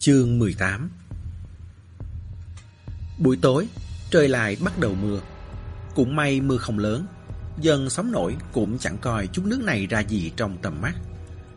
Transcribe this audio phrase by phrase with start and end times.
[0.00, 0.90] Chương 18
[3.18, 3.68] Buổi tối,
[4.10, 5.20] trời lại bắt đầu mưa.
[5.94, 7.06] Cũng may mưa không lớn,
[7.60, 10.94] dân sóng nổi cũng chẳng coi chút nước này ra gì trong tầm mắt.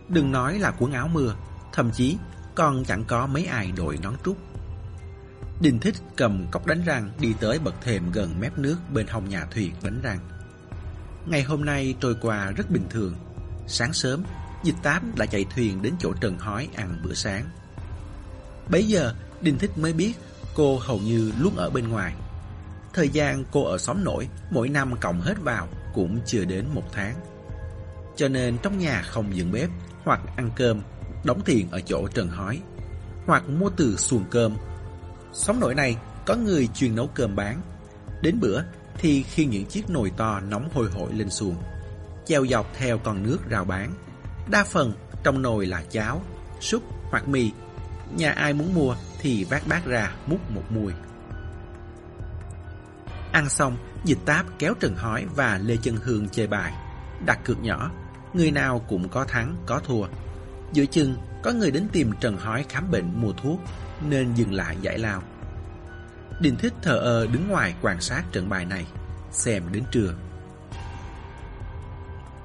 [0.10, 1.35] Đừng nói là quần áo mưa,
[1.74, 2.17] thậm chí
[2.56, 4.38] còn chẳng có mấy ai đội nón trúc.
[5.62, 9.29] Đình Thích cầm cốc đánh răng đi tới bậc thềm gần mép nước bên hông
[9.29, 10.19] nhà thuyền đánh răng.
[11.26, 13.15] Ngày hôm nay trôi qua rất bình thường.
[13.67, 14.23] Sáng sớm,
[14.63, 17.45] Dịch Tám đã chạy thuyền đến chỗ Trần Hói ăn bữa sáng.
[18.70, 20.13] Bấy giờ, Đinh Thích mới biết
[20.55, 22.13] cô hầu như luôn ở bên ngoài.
[22.93, 26.83] Thời gian cô ở xóm nổi mỗi năm cộng hết vào cũng chưa đến một
[26.91, 27.16] tháng.
[28.16, 29.69] Cho nên trong nhà không dựng bếp
[30.03, 30.81] hoặc ăn cơm,
[31.23, 32.59] đóng tiền ở chỗ Trần Hói,
[33.25, 34.55] hoặc mua từ xuồng cơm.
[35.33, 37.61] Xóm nổi này có người chuyên nấu cơm bán.
[38.21, 38.61] Đến bữa
[38.97, 41.55] thì khi những chiếc nồi to nóng hôi hổi lên xuồng,
[42.25, 43.93] treo dọc theo con nước rào bán.
[44.49, 44.93] Đa phần
[45.23, 46.21] trong nồi là cháo,
[46.59, 47.52] súp hoặc mì.
[48.15, 50.94] Nhà ai muốn mua thì vác bát ra múc một mùi.
[53.31, 56.73] Ăn xong, dịch táp kéo Trần Hói và Lê Chân Hương chơi bài.
[57.25, 57.91] Đặt cược nhỏ,
[58.33, 60.05] người nào cũng có thắng, có thua.
[60.73, 63.59] Giữa chừng, có người đến tìm Trần Hói khám bệnh mua thuốc,
[64.09, 65.23] nên dừng lại giải lao.
[66.39, 68.86] Đình Thích thờ ơ đứng ngoài quan sát trận bài này,
[69.31, 70.14] xem đến trưa.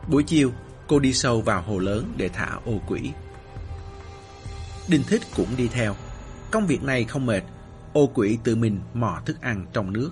[0.09, 0.53] Buổi chiều,
[0.87, 3.13] cô đi sâu vào hồ lớn để thả ô quỷ.
[4.89, 5.97] Đình Thích cũng đi theo.
[6.51, 7.43] Công việc này không mệt,
[7.93, 10.11] ô quỷ tự mình mò thức ăn trong nước.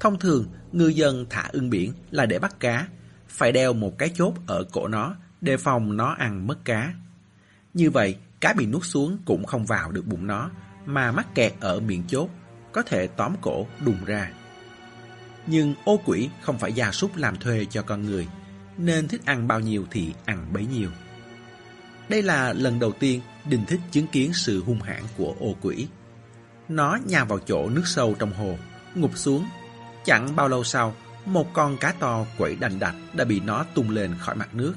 [0.00, 2.88] Thông thường, ngư dân thả ưng biển là để bắt cá,
[3.28, 6.94] phải đeo một cái chốt ở cổ nó, đề phòng nó ăn mất cá.
[7.74, 10.50] Như vậy, cá bị nuốt xuống cũng không vào được bụng nó,
[10.86, 12.30] mà mắc kẹt ở miệng chốt,
[12.72, 14.30] có thể tóm cổ đùng ra.
[15.46, 18.28] Nhưng ô quỷ không phải gia súc làm thuê cho con người,
[18.78, 20.90] nên thích ăn bao nhiêu thì ăn bấy nhiêu.
[22.08, 25.86] Đây là lần đầu tiên Đình Thích chứng kiến sự hung hãn của ô quỷ.
[26.68, 28.56] Nó nhào vào chỗ nước sâu trong hồ,
[28.94, 29.46] ngụp xuống.
[30.04, 33.90] Chẳng bao lâu sau, một con cá to quẩy đành đạch đã bị nó tung
[33.90, 34.74] lên khỏi mặt nước.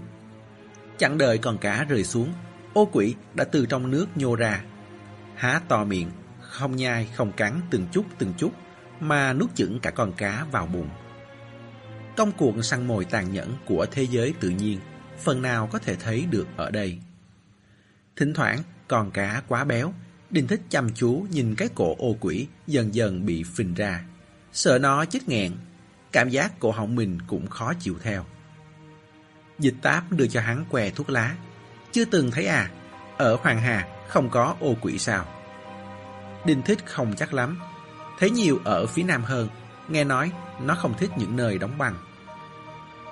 [0.97, 2.33] Chẳng đợi con cá rơi xuống,
[2.73, 4.63] ô quỷ đã từ trong nước nhô ra.
[5.35, 8.51] Há to miệng, không nhai không cắn từng chút từng chút,
[8.99, 10.89] mà nuốt chửng cả con cá vào bụng.
[12.17, 14.79] Công cuộc săn mồi tàn nhẫn của thế giới tự nhiên,
[15.19, 16.99] phần nào có thể thấy được ở đây.
[18.19, 19.93] Thỉnh thoảng, còn cá quá béo,
[20.29, 24.03] đình Thích chăm chú nhìn cái cổ ô quỷ dần dần bị phình ra.
[24.53, 25.51] Sợ nó chết nghẹn,
[26.11, 28.25] cảm giác cổ họng mình cũng khó chịu theo.
[29.59, 31.35] Dịch táp đưa cho hắn que thuốc lá.
[31.91, 32.71] Chưa từng thấy à,
[33.17, 35.25] ở Hoàng Hà không có ô quỷ sao?
[36.45, 37.59] đình Thích không chắc lắm.
[38.19, 39.49] Thấy nhiều ở phía nam hơn,
[39.87, 40.31] nghe nói
[40.61, 41.95] nó không thích những nơi đóng băng.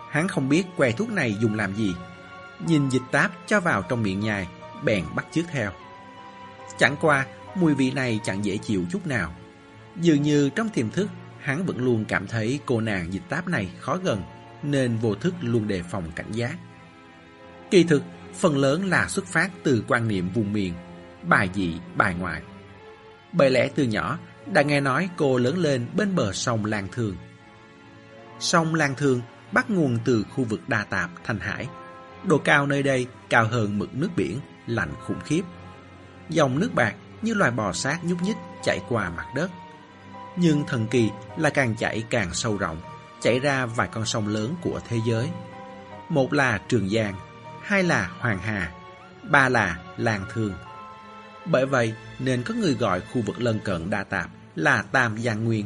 [0.09, 1.95] Hắn không biết que thuốc này dùng làm gì.
[2.67, 4.47] Nhìn dịch táp cho vào trong miệng nhài,
[4.83, 5.71] bèn bắt chước theo.
[6.77, 9.35] Chẳng qua, mùi vị này chẳng dễ chịu chút nào.
[9.95, 13.69] Dường như trong tiềm thức, hắn vẫn luôn cảm thấy cô nàng dịch táp này
[13.79, 14.21] khó gần,
[14.63, 16.55] nên vô thức luôn đề phòng cảnh giác.
[17.71, 20.73] Kỳ thực, phần lớn là xuất phát từ quan niệm vùng miền,
[21.23, 22.41] bài dị, bài ngoại.
[23.31, 27.15] Bởi lẽ từ nhỏ, đã nghe nói cô lớn lên bên bờ sông Lan Thương.
[28.39, 29.21] Sông Lan Thương
[29.51, 31.67] bắt nguồn từ khu vực Đa Tạp, Thành Hải.
[32.23, 35.41] Độ cao nơi đây cao hơn mực nước biển, lạnh khủng khiếp.
[36.29, 39.51] Dòng nước bạc như loài bò sát nhúc nhích chạy qua mặt đất.
[40.35, 42.81] Nhưng thần kỳ là càng chảy càng sâu rộng,
[43.21, 45.29] chảy ra vài con sông lớn của thế giới.
[46.09, 47.15] Một là Trường Giang,
[47.61, 48.71] hai là Hoàng Hà,
[49.23, 50.53] ba là Làng Thương.
[51.45, 55.45] Bởi vậy nên có người gọi khu vực lân cận Đa Tạp là Tam Giang
[55.45, 55.65] Nguyên.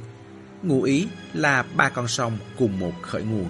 [0.63, 3.49] Ngụ ý là ba con sông cùng một khởi nguồn.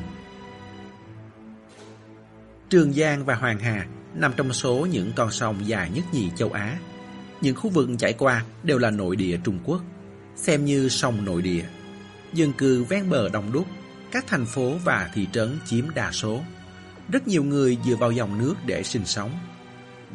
[2.69, 3.85] Trường Giang và Hoàng Hà
[4.15, 6.77] nằm trong số những con sông dài nhất nhì châu Á.
[7.41, 9.81] Những khu vực chảy qua đều là nội địa Trung Quốc,
[10.35, 11.65] xem như sông nội địa.
[12.33, 13.65] Dân cư ven bờ đông đúc,
[14.11, 16.41] các thành phố và thị trấn chiếm đa số.
[17.11, 19.31] Rất nhiều người dựa vào dòng nước để sinh sống.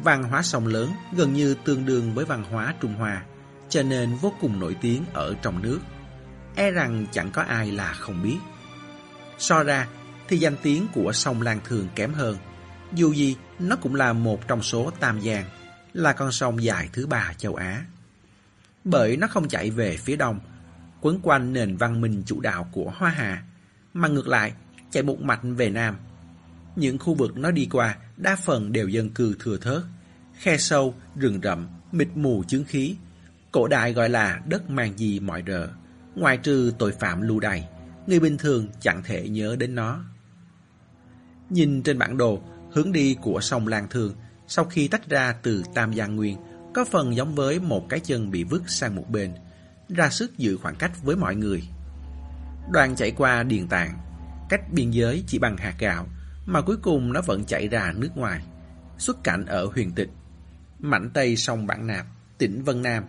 [0.03, 3.23] Văn hóa sông lớn gần như tương đương với văn hóa Trung Hoa,
[3.69, 5.79] cho nên vô cùng nổi tiếng ở trong nước.
[6.55, 8.37] E rằng chẳng có ai là không biết.
[9.37, 9.87] So ra
[10.27, 12.37] thì danh tiếng của sông Lan Thường kém hơn.
[12.93, 15.45] Dù gì, nó cũng là một trong số Tam Giang,
[15.93, 17.85] là con sông dài thứ ba châu Á.
[18.83, 20.39] Bởi nó không chạy về phía đông,
[21.01, 23.43] quấn quanh nền văn minh chủ đạo của Hoa Hà,
[23.93, 24.53] mà ngược lại
[24.91, 25.95] chạy một mạch về nam.
[26.75, 29.81] Những khu vực nó đi qua đa phần đều dân cư thừa thớt,
[30.39, 32.95] khe sâu, rừng rậm, mịt mù chứng khí.
[33.51, 35.69] Cổ đại gọi là đất mang gì mọi rợ,
[36.15, 37.67] ngoài trừ tội phạm lưu đày,
[38.07, 40.03] người bình thường chẳng thể nhớ đến nó.
[41.49, 42.43] Nhìn trên bản đồ,
[42.77, 44.13] hướng đi của sông Lan Thương
[44.47, 46.37] sau khi tách ra từ Tam Giang Nguyên
[46.73, 49.33] có phần giống với một cái chân bị vứt sang một bên,
[49.89, 51.63] ra sức giữ khoảng cách với mọi người.
[52.71, 53.97] Đoàn chạy qua điền tạng,
[54.49, 56.07] cách biên giới chỉ bằng hạt gạo,
[56.45, 58.45] mà cuối cùng nó vẫn chạy ra nước ngoài,
[58.97, 60.09] xuất cảnh ở huyền tịch,
[60.79, 62.05] mảnh tây sông Bản Nạp,
[62.37, 63.03] tỉnh Vân Nam.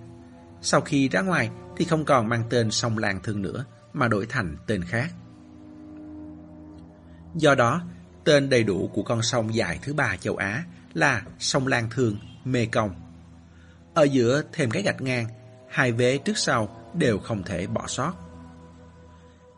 [0.62, 4.26] Sau khi ra ngoài thì không còn mang tên sông Lan Thương nữa, mà đổi
[4.26, 5.12] thành tên khác.
[7.34, 7.82] Do đó,
[8.28, 10.64] tên đầy đủ của con sông dài thứ ba châu Á
[10.94, 12.90] là sông Lan Thương, Mê Công.
[13.94, 15.26] Ở giữa thêm cái gạch ngang,
[15.70, 18.12] hai vế trước sau đều không thể bỏ sót.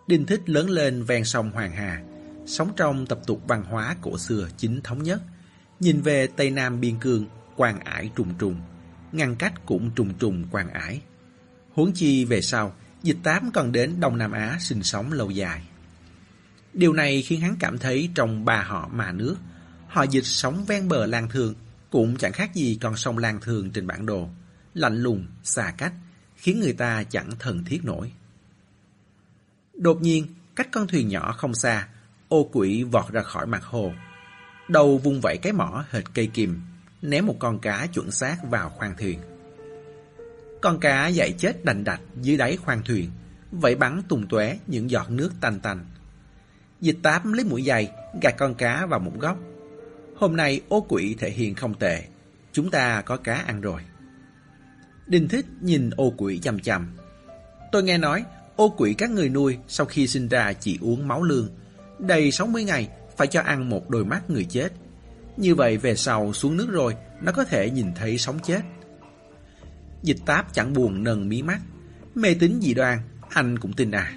[0.06, 2.02] Đinh Thích lớn lên ven sông Hoàng Hà,
[2.46, 5.22] sống trong tập tục văn hóa cổ xưa chính thống nhất.
[5.80, 7.26] Nhìn về Tây Nam biên cương,
[7.56, 8.60] quan ải trùng trùng,
[9.12, 11.00] ngăn cách cũng trùng trùng quan ải.
[11.74, 15.62] Huống chi về sau, dịch tám còn đến Đông Nam Á sinh sống lâu dài.
[16.74, 19.36] Điều này khiến hắn cảm thấy trong bà họ mà nước,
[19.88, 21.54] họ dịch sống ven bờ làng thường
[21.90, 24.28] cũng chẳng khác gì con sông làng thường trên bản đồ,
[24.74, 25.92] lạnh lùng, xa cách,
[26.36, 28.12] khiến người ta chẳng thần thiết nổi.
[29.74, 30.26] Đột nhiên,
[30.56, 31.88] cách con thuyền nhỏ không xa,
[32.28, 33.92] ô quỷ vọt ra khỏi mặt hồ.
[34.68, 36.60] Đầu vung vẩy cái mỏ hệt cây kìm,
[37.02, 39.18] ném một con cá chuẩn xác vào khoang thuyền.
[40.62, 43.10] Con cá dậy chết đành đạch dưới đáy khoang thuyền,
[43.50, 45.86] vẫy bắn tung tóe những giọt nước tanh tanh.
[46.80, 47.90] Dịch tám lấy mũi dài
[48.22, 49.38] gạt con cá vào một góc.
[50.16, 52.02] Hôm nay ô quỷ thể hiện không tệ,
[52.52, 53.80] chúng ta có cá ăn rồi.
[55.06, 56.96] Đinh thích nhìn ô quỷ chằm chằm.
[57.72, 58.24] Tôi nghe nói,
[58.56, 61.48] ô quỷ các người nuôi sau khi sinh ra chỉ uống máu lương.
[61.98, 64.72] Đầy 60 ngày phải cho ăn một đôi mắt người chết.
[65.36, 68.60] Như vậy về sau xuống nước rồi, nó có thể nhìn thấy sống chết.
[70.02, 71.60] Dịch táp chẳng buồn nâng mí mắt.
[72.14, 72.98] Mê tín dị đoan,
[73.28, 74.12] anh cũng tin à.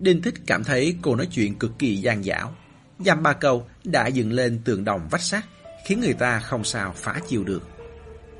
[0.00, 2.54] Đinh Thích cảm thấy cô nói chuyện cực kỳ gian dảo.
[2.98, 5.44] Dăm ba câu đã dựng lên tường đồng vách sắt,
[5.86, 7.68] khiến người ta không sao phá chiều được.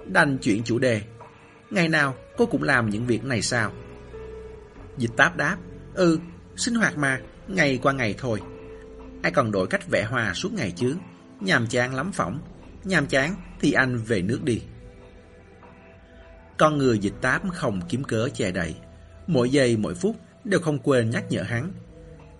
[0.06, 1.02] Đành chuyện chủ đề.
[1.70, 3.72] Ngày nào cô cũng làm những việc này sao?
[4.99, 5.56] Dịch táp đáp.
[5.94, 6.19] Ừ,
[6.56, 8.43] sinh hoạt mà, ngày qua ngày thôi.
[9.22, 10.96] Ai còn đổi cách vẽ hoa suốt ngày chứ?
[11.40, 12.40] Nhàm chán lắm phỏng.
[12.84, 14.62] Nhàm chán thì anh về nước đi.
[16.58, 18.75] Con người dịch táp không kiếm cớ che đậy.
[19.26, 20.16] Mỗi giây mỗi phút
[20.48, 21.72] đều không quên nhắc nhở hắn.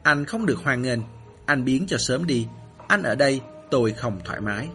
[0.02, 1.00] Anh không được hoan nghênh,
[1.46, 2.46] anh biến cho sớm đi.
[2.88, 3.40] Anh ở đây,
[3.70, 4.69] tôi không thoải mái.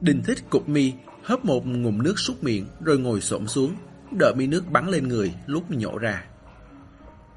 [0.00, 0.92] Đình thích cục mi,
[1.22, 3.74] hớp một ngụm nước súc miệng rồi ngồi xổm xuống,
[4.18, 6.24] đợi mi nước bắn lên người lúc nhổ ra.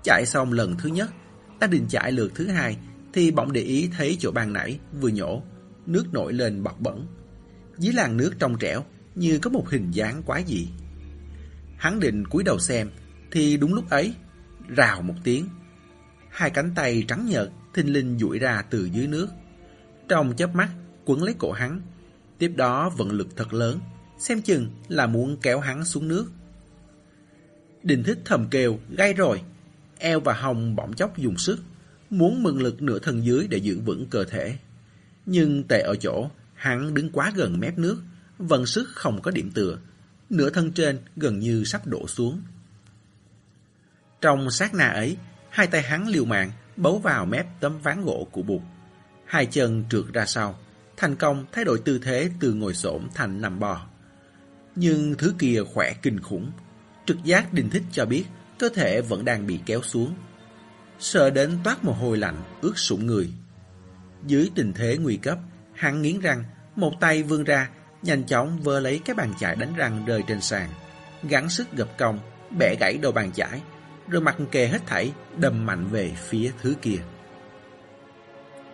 [0.03, 1.09] Chạy xong lần thứ nhất,
[1.59, 2.77] ta định chạy lượt thứ hai
[3.13, 5.41] thì bỗng để ý thấy chỗ bàn nãy vừa nhổ,
[5.85, 7.07] nước nổi lên bọt bẩn.
[7.77, 10.67] Dưới làn nước trong trẻo như có một hình dáng quái dị.
[11.77, 12.89] Hắn định cúi đầu xem
[13.31, 14.13] thì đúng lúc ấy,
[14.67, 15.45] rào một tiếng,
[16.29, 19.27] hai cánh tay trắng nhợt thình linh duỗi ra từ dưới nước.
[20.07, 20.69] Trong chớp mắt,
[21.05, 21.81] quấn lấy cổ hắn,
[22.37, 23.79] tiếp đó vận lực thật lớn,
[24.17, 26.31] xem chừng là muốn kéo hắn xuống nước.
[27.83, 29.41] Đình thích thầm kêu, gai rồi,
[29.97, 31.59] eo và hồng bỗng chốc dùng sức,
[32.09, 34.57] muốn mừng lực nửa thân dưới để giữ vững cơ thể.
[35.25, 38.01] Nhưng tệ ở chỗ, hắn đứng quá gần mép nước,
[38.37, 39.79] vận sức không có điểm tựa,
[40.29, 42.41] nửa thân trên gần như sắp đổ xuống.
[44.21, 45.17] Trong sát na ấy,
[45.49, 48.61] hai tay hắn liều mạng bấu vào mép tấm ván gỗ của bụt.
[49.25, 50.59] Hai chân trượt ra sau,
[50.97, 53.85] thành công thay đổi tư thế từ ngồi xổm thành nằm bò.
[54.75, 56.51] Nhưng thứ kia khỏe kinh khủng,
[57.05, 58.25] trực giác đình thích cho biết
[58.59, 60.15] cơ thể vẫn đang bị kéo xuống.
[60.99, 63.29] Sợ đến toát mồ hôi lạnh, ướt sũng người.
[64.25, 65.39] Dưới tình thế nguy cấp,
[65.73, 66.43] hắn nghiến răng,
[66.75, 67.69] một tay vươn ra,
[68.01, 70.69] nhanh chóng vơ lấy cái bàn chải đánh răng rơi trên sàn,
[71.23, 72.19] gắng sức gập cong,
[72.57, 73.61] bẻ gãy đầu bàn chải,
[74.09, 76.97] rồi mặt kệ hết thảy, đâm mạnh về phía thứ kia.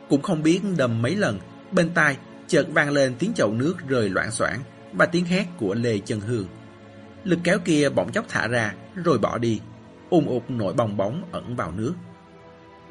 [0.10, 1.40] Cũng không biết đâm mấy lần,
[1.72, 4.60] bên tai chợt vang lên tiếng chậu nước rơi loạn xoảng
[4.94, 6.48] và tiếng hét của Lê Chân Hương.
[7.24, 9.62] Lực kéo kia bỗng chốc thả ra, rồi bỏ đi,
[10.10, 11.94] ùn ụt nổi bong bóng ẩn vào nước.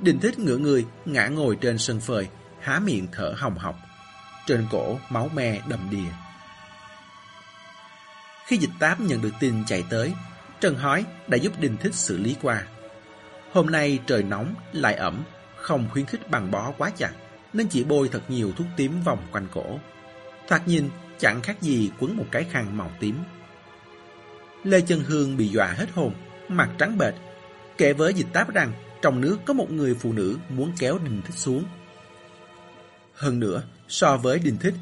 [0.01, 2.29] Đình thích ngửa người, ngã ngồi trên sân phơi,
[2.61, 3.77] há miệng thở hồng hộc.
[4.47, 6.13] Trên cổ, máu me đầm đìa.
[8.47, 10.13] Khi dịch táp nhận được tin chạy tới,
[10.61, 12.67] Trần Hói đã giúp Đinh Thích xử lý qua.
[13.53, 15.25] Hôm nay trời nóng, lại ẩm,
[15.57, 17.13] không khuyến khích bằng bó quá chặt,
[17.53, 19.79] nên chỉ bôi thật nhiều thuốc tím vòng quanh cổ.
[20.49, 23.19] Thoạt nhìn, chẳng khác gì quấn một cái khăn màu tím.
[24.65, 26.15] Lê Chân Hương bị dọa hết hồn,
[26.49, 27.15] mặt trắng bệch,
[27.79, 31.23] kể với dịch táp rằng trong nước có một người phụ nữ muốn kéo Đình
[31.23, 31.65] Thích xuống.
[33.15, 34.75] Hơn nữa, so với Đình Thích,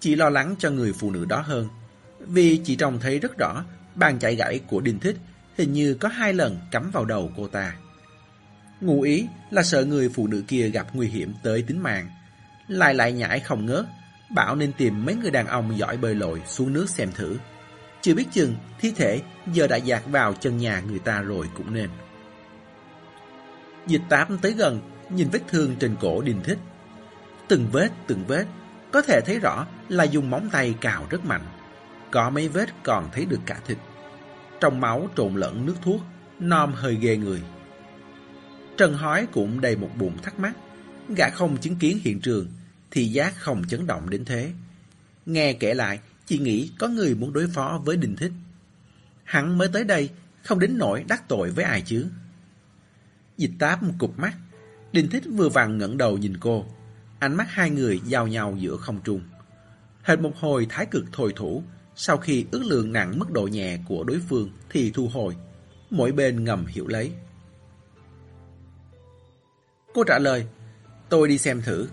[0.00, 1.68] chỉ lo lắng cho người phụ nữ đó hơn,
[2.20, 3.64] vì chị trông thấy rất rõ
[4.00, 5.16] bàn chạy gãy của Đinh Thích
[5.58, 7.74] hình như có hai lần cắm vào đầu cô ta.
[8.80, 12.10] Ngụ ý là sợ người phụ nữ kia gặp nguy hiểm tới tính mạng,
[12.68, 13.86] lại lại nhảy không ngớt,
[14.30, 17.36] Bảo nên tìm mấy người đàn ông giỏi bơi lội xuống nước xem thử.
[18.00, 19.20] Chưa biết chừng thi thể
[19.52, 21.90] giờ đã dạt vào chân nhà người ta rồi cũng nên.
[23.86, 24.80] Dịch tám tới gần,
[25.10, 26.58] nhìn vết thương trên cổ Đinh Thích.
[27.48, 28.44] Từng vết, từng vết,
[28.92, 31.44] có thể thấy rõ là dùng móng tay cào rất mạnh.
[32.10, 33.78] Có mấy vết còn thấy được cả thịt.
[34.60, 36.00] Trong máu trộn lẫn nước thuốc,
[36.38, 37.42] nom hơi ghê người.
[38.76, 40.52] Trần Hói cũng đầy một bụng thắc mắc.
[41.16, 42.46] Gã không chứng kiến hiện trường,
[42.90, 44.52] thì giác không chấn động đến thế.
[45.26, 48.32] Nghe kể lại, chỉ nghĩ có người muốn đối phó với đình Thích.
[49.24, 50.10] Hắn mới tới đây,
[50.42, 52.06] không đến nỗi đắc tội với ai chứ.
[53.36, 54.36] Dịch táp một cục mắt,
[54.92, 56.66] đình Thích vừa vàng ngẩng đầu nhìn cô.
[57.18, 59.22] Ánh mắt hai người giao nhau giữa không trung.
[60.02, 61.62] Hệt một hồi thái cực thôi thủ,
[62.02, 65.36] sau khi ước lượng nặng mức độ nhẹ của đối phương thì thu hồi.
[65.90, 67.12] Mỗi bên ngầm hiểu lấy.
[69.94, 70.46] Cô trả lời,
[71.08, 71.88] tôi đi xem thử.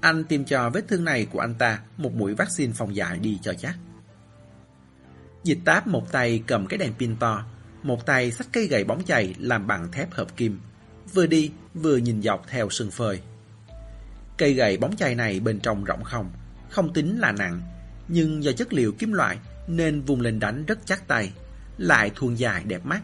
[0.00, 3.38] Anh tìm cho vết thương này của anh ta một mũi vaccine phòng dại đi
[3.42, 3.76] cho chắc.
[5.44, 7.44] Dịch táp một tay cầm cái đèn pin to,
[7.82, 10.60] một tay xách cây gậy bóng chày làm bằng thép hợp kim,
[11.14, 13.20] vừa đi vừa nhìn dọc theo sườn phơi.
[14.38, 16.30] Cây gậy bóng chày này bên trong rộng không,
[16.70, 17.77] không tính là nặng,
[18.08, 21.32] nhưng do chất liệu kim loại nên vùng lên đánh rất chắc tay,
[21.78, 23.00] lại thuôn dài đẹp mắt,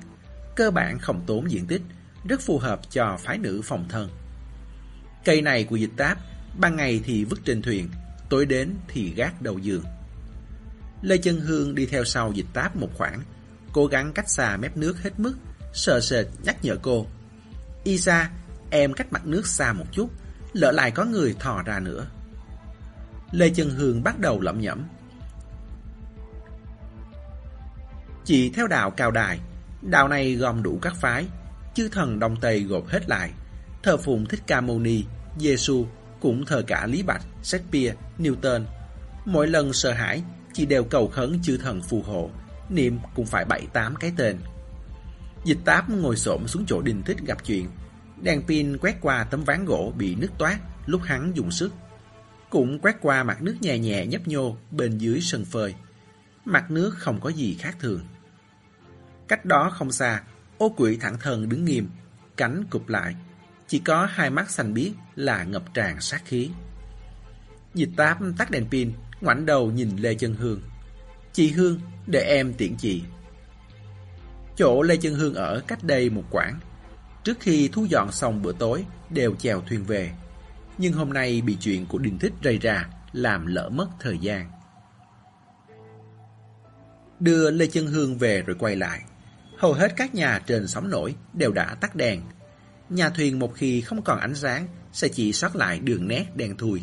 [0.57, 1.83] cơ bản không tốn diện tích,
[2.29, 4.09] rất phù hợp cho phái nữ phòng thân.
[5.25, 6.19] Cây này của dịch táp,
[6.59, 7.89] ban ngày thì vứt trên thuyền,
[8.29, 9.85] tối đến thì gác đầu giường.
[11.03, 13.23] Lê Chân Hương đi theo sau dịch táp một khoảng,
[13.73, 15.35] cố gắng cách xa mép nước hết mức,
[15.73, 17.07] sợ sệt nhắc nhở cô.
[17.85, 18.31] Isa,
[18.71, 20.11] em cách mặt nước xa một chút,
[20.53, 22.07] lỡ lại có người thò ra nữa.
[23.35, 24.85] Lê Chân Hương bắt đầu lẩm nhẩm.
[28.25, 29.39] Chị theo đạo cao đài,
[29.83, 31.27] đạo này gồm đủ các phái,
[31.75, 33.31] chư thần Đông Tây gộp hết lại,
[33.83, 35.05] thờ phụng Thích Ca Mâu Ni,
[35.39, 35.87] Giêsu
[36.21, 38.65] cũng thờ cả Lý Bạch, Shakespeare, Newton.
[39.25, 40.23] Mỗi lần sợ hãi,
[40.53, 42.31] chị đều cầu khấn chư thần phù hộ,
[42.69, 44.39] niệm cũng phải bảy tám cái tên.
[45.45, 47.69] Dịch táp ngồi xổm xuống chỗ đình thích gặp chuyện,
[48.23, 51.73] đèn pin quét qua tấm ván gỗ bị nứt toát lúc hắn dùng sức.
[52.55, 55.75] Cũng quét qua mặt nước nhẹ nhẹ nhấp nhô bên dưới sân phơi.
[56.45, 58.01] Mặt nước không có gì khác thường.
[59.29, 60.23] Cách đó không xa,
[60.59, 61.89] ô quỷ thẳng thần đứng nghiêm,
[62.37, 63.15] cánh cụp lại,
[63.69, 66.51] chỉ có hai mắt xanh biếc là ngập tràn sát khí.
[67.75, 70.61] Dịch táp tắt đèn pin, ngoảnh đầu nhìn Lê Chân Hương.
[71.33, 73.03] Chị Hương, để em tiện chị.
[74.57, 76.61] Chỗ Lê Chân Hương ở cách đây một quãng.
[77.25, 80.13] Trước khi thu dọn xong bữa tối, đều chèo thuyền về.
[80.79, 84.51] Nhưng hôm nay bị chuyện của Đinh Thích rây ra, làm lỡ mất thời gian.
[87.21, 89.03] Đưa Lê Chân Hương về rồi quay lại.
[89.59, 92.23] Hầu hết các nhà trên sóng nổi đều đã tắt đèn,
[92.91, 96.57] Nhà thuyền một khi không còn ánh sáng sẽ chỉ sót lại đường nét đen
[96.57, 96.83] thui.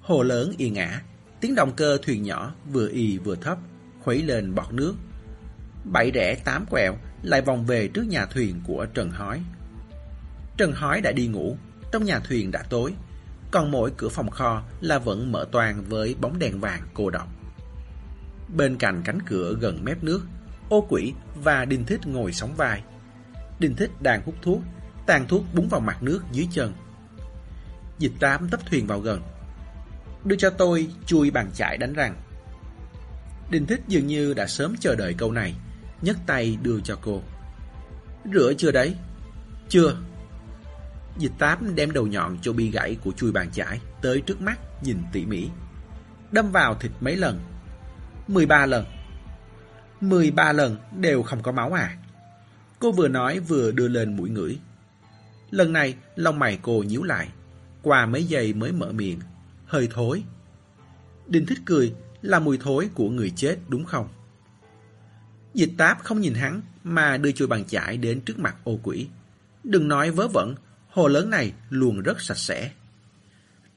[0.00, 1.02] Hồ lớn yên ả,
[1.40, 3.58] tiếng động cơ thuyền nhỏ vừa y vừa thấp,
[4.02, 4.94] khuấy lên bọt nước.
[5.84, 9.40] Bảy rẽ tám quẹo lại vòng về trước nhà thuyền của Trần Hói.
[10.56, 11.56] Trần Hói đã đi ngủ,
[11.92, 12.94] trong nhà thuyền đã tối,
[13.50, 17.28] còn mỗi cửa phòng kho là vẫn mở toàn với bóng đèn vàng cô độc.
[18.56, 20.20] Bên cạnh cánh cửa gần mép nước,
[20.68, 22.82] ô quỷ và Đinh Thích ngồi sóng vai.
[23.58, 24.60] Đinh Thích đang hút thuốc
[25.06, 26.72] tàn thuốc búng vào mặt nước dưới chân.
[27.98, 29.22] Dịch tám tấp thuyền vào gần.
[30.24, 32.16] Đưa cho tôi chui bàn chải đánh răng.
[33.50, 35.54] Đinh Thích dường như đã sớm chờ đợi câu này,
[36.02, 37.22] nhấc tay đưa cho cô.
[38.34, 38.96] Rửa chưa đấy?
[39.68, 39.96] Chưa.
[41.18, 44.58] Dịch tám đem đầu nhọn cho bi gãy của chui bàn chải tới trước mắt
[44.82, 45.48] nhìn tỉ mỉ.
[46.32, 47.40] Đâm vào thịt mấy lần?
[48.28, 48.84] 13 lần.
[50.00, 51.96] 13 lần đều không có máu à?
[52.78, 54.58] Cô vừa nói vừa đưa lên mũi ngửi.
[55.50, 57.28] Lần này, lông mày cô nhíu lại.
[57.82, 59.20] Qua mấy giây mới mở miệng.
[59.66, 60.22] Hơi thối.
[61.26, 64.08] Đinh thích cười là mùi thối của người chết đúng không?
[65.54, 69.08] Dịch táp không nhìn hắn mà đưa chui bàn chải đến trước mặt ô quỷ.
[69.64, 70.54] Đừng nói vớ vẩn,
[70.90, 72.70] hồ lớn này luôn rất sạch sẽ.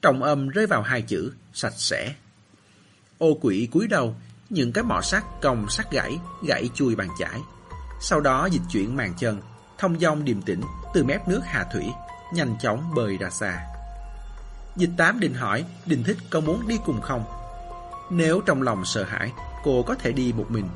[0.02, 2.14] Trọng âm rơi vào hai chữ sạch sẽ.
[3.18, 4.16] Ô quỷ cúi đầu,
[4.50, 7.40] những cái mỏ sắt còng sắt gãy, gãy chui bàn chải.
[8.00, 9.40] Sau đó dịch chuyển màn chân,
[9.78, 10.60] thông dong điềm tĩnh
[10.94, 11.84] từ mép nước hạ thủy,
[12.34, 13.66] nhanh chóng bơi ra xa.
[14.76, 17.24] Dịch tám định hỏi Đình Thích có muốn đi cùng không?
[18.10, 19.32] Nếu trong lòng sợ hãi,
[19.64, 20.68] cô có thể đi một mình,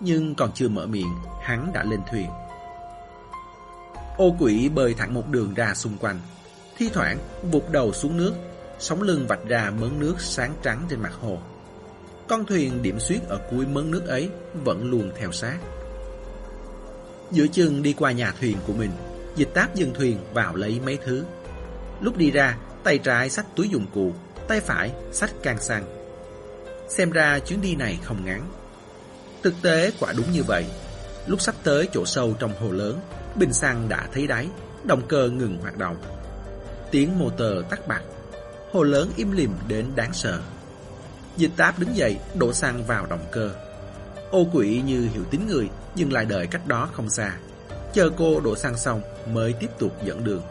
[0.00, 2.30] nhưng còn chưa mở miệng, hắn đã lên thuyền.
[4.16, 6.20] Ô quỷ bơi thẳng một đường ra xung quanh,
[6.78, 7.18] thi thoảng
[7.50, 8.32] vụt đầu xuống nước,
[8.78, 11.38] sóng lưng vạch ra mớn nước sáng trắng trên mặt hồ.
[12.28, 14.30] Con thuyền điểm xuyết ở cuối mớn nước ấy
[14.64, 15.58] vẫn luôn theo sát.
[17.30, 18.90] Giữa chừng đi qua nhà thuyền của mình,
[19.36, 21.24] dịch táp dừng thuyền vào lấy mấy thứ.
[22.00, 24.12] Lúc đi ra, tay trái xách túi dụng cụ,
[24.48, 25.84] tay phải xách can xăng.
[26.88, 28.42] Xem ra chuyến đi này không ngắn.
[29.42, 30.64] Thực tế quả đúng như vậy.
[31.26, 33.00] Lúc sắp tới chỗ sâu trong hồ lớn,
[33.38, 34.48] bình xăng đã thấy đáy,
[34.84, 35.96] động cơ ngừng hoạt động.
[36.90, 38.02] Tiếng motor tắt bạc
[38.72, 40.40] hồ lớn im lìm đến đáng sợ.
[41.36, 43.50] Dịch táp đứng dậy, đổ xăng vào động cơ.
[44.30, 47.36] Ô quỷ như hiểu tính người, nhưng lại đợi cách đó không xa.
[47.92, 49.00] Chờ cô đổ xăng xong
[49.32, 50.42] mới tiếp tục dẫn đường.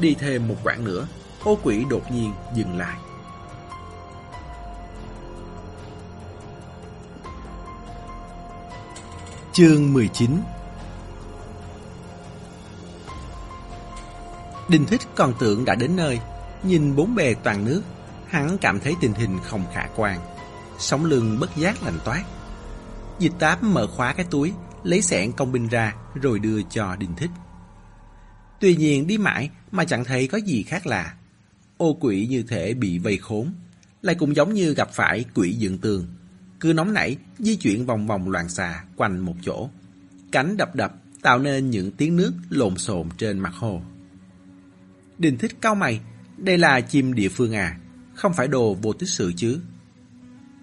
[0.00, 1.06] Đi thêm một quãng nữa,
[1.44, 2.98] ô quỷ đột nhiên dừng lại.
[9.52, 10.30] Chương 19
[14.68, 16.20] Đinh Thích còn tưởng đã đến nơi,
[16.62, 17.82] nhìn bốn bề toàn nước,
[18.26, 20.20] hắn cảm thấy tình hình không khả quan.
[20.78, 22.24] Sống lưng bất giác lạnh toát.
[23.18, 24.52] Dịch táp mở khóa cái túi,
[24.84, 27.30] lấy sẹn công binh ra rồi đưa cho Đinh Thích.
[28.60, 31.14] Tuy nhiên đi mãi mà chẳng thấy có gì khác lạ.
[31.76, 33.52] Ô quỷ như thể bị vây khốn,
[34.02, 36.06] lại cũng giống như gặp phải quỷ dựng tường.
[36.60, 39.68] Cứ nóng nảy, di chuyển vòng vòng loạn xà quanh một chỗ.
[40.32, 43.82] Cánh đập đập tạo nên những tiếng nước lộn xộn trên mặt hồ.
[45.18, 46.00] Đình thích cao mày,
[46.36, 47.78] đây là chim địa phương à,
[48.14, 49.60] không phải đồ vô tích sự chứ.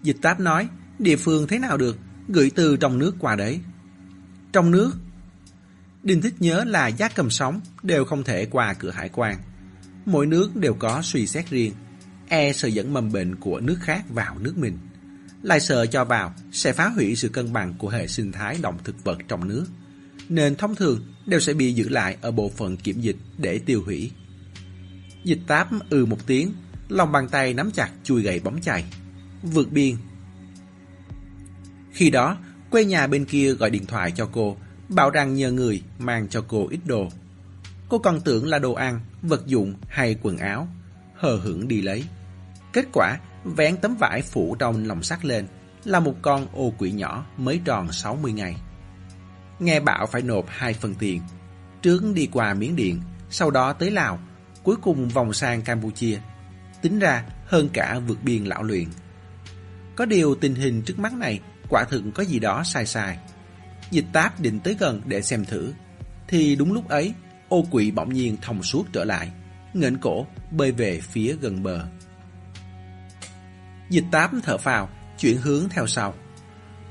[0.04, 0.68] Dịch táp nói,
[1.00, 3.60] địa phương thế nào được, gửi từ trong nước qua đấy.
[4.54, 4.92] Trong nước?
[6.04, 9.38] Đình thích nhớ là giá cầm sóng đều không thể qua cửa hải quan.
[10.06, 11.74] Mỗi nước đều có suy xét riêng,
[12.28, 14.78] e sợ dẫn mầm bệnh của nước khác vào nước mình.
[15.42, 18.78] Lại sợ cho vào sẽ phá hủy sự cân bằng của hệ sinh thái động
[18.84, 19.66] thực vật trong nước.
[20.30, 23.84] Nên thông thường đều sẽ bị giữ lại ở bộ phận kiểm dịch để tiêu
[23.86, 24.12] hủy.
[25.24, 26.54] Dịch táp ừ một tiếng,
[26.90, 28.86] lòng bàn tay nắm chặt chui gậy bóng chày.
[29.44, 29.96] Vượt biên.
[31.92, 32.38] Khi đó,
[32.70, 34.58] quê nhà bên kia gọi điện thoại cho cô,
[34.90, 37.10] bảo rằng nhờ người mang cho cô ít đồ.
[37.90, 40.68] Cô còn tưởng là đồ ăn, vật dụng hay quần áo,
[41.16, 42.04] hờ hững đi lấy.
[42.74, 45.48] Kết quả, vén tấm vải phủ trong lồng sắt lên
[45.84, 48.56] là một con ô quỷ nhỏ mới tròn 60 ngày.
[49.60, 51.22] Nghe bảo phải nộp hai phần tiền,
[51.82, 54.20] trước đi qua Miến Điện, sau đó tới Lào,
[54.64, 56.20] cuối cùng vòng sang Campuchia.
[56.82, 58.86] Tính ra hơn cả vượt biên lão luyện.
[59.96, 63.18] Có điều tình hình trước mắt này quả thực có gì đó sai sai.
[63.92, 65.74] Dịch táp định tới gần để xem thử.
[66.28, 67.14] Thì đúng lúc ấy,
[67.50, 69.32] ô quỷ bỗng nhiên thông suốt trở lại,
[69.74, 71.86] ngẩng cổ bơi về phía gần bờ.
[73.90, 76.14] Dịch táp thở phào, chuyển hướng theo sau.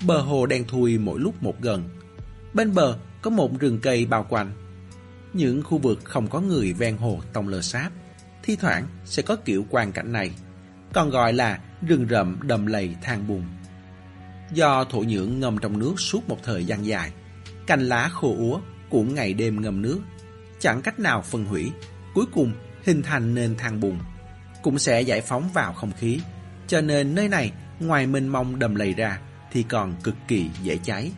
[0.06, 1.88] Bờ hồ đen thui mỗi lúc một gần.
[2.54, 4.52] Bên bờ có một rừng cây bao quanh.
[5.32, 7.92] Những khu vực không có người ven hồ tông lờ sáp,
[8.42, 10.30] thi thoảng sẽ có kiểu quan cảnh này,
[10.92, 13.42] còn gọi là rừng rậm đầm lầy than bùn.
[14.52, 17.12] Do thổ nhưỡng ngâm trong nước suốt một thời gian dài,
[17.66, 20.00] cành lá khô úa cũng ngày đêm ngâm nước,
[20.58, 21.72] chẳng cách nào phân hủy,
[22.14, 22.52] cuối cùng
[22.84, 23.98] hình thành nên than bùn,
[24.62, 26.20] cũng sẽ giải phóng vào không khí,
[26.66, 29.20] cho nên nơi này ngoài mênh mông đầm lầy ra
[29.52, 31.12] thì còn cực kỳ dễ cháy.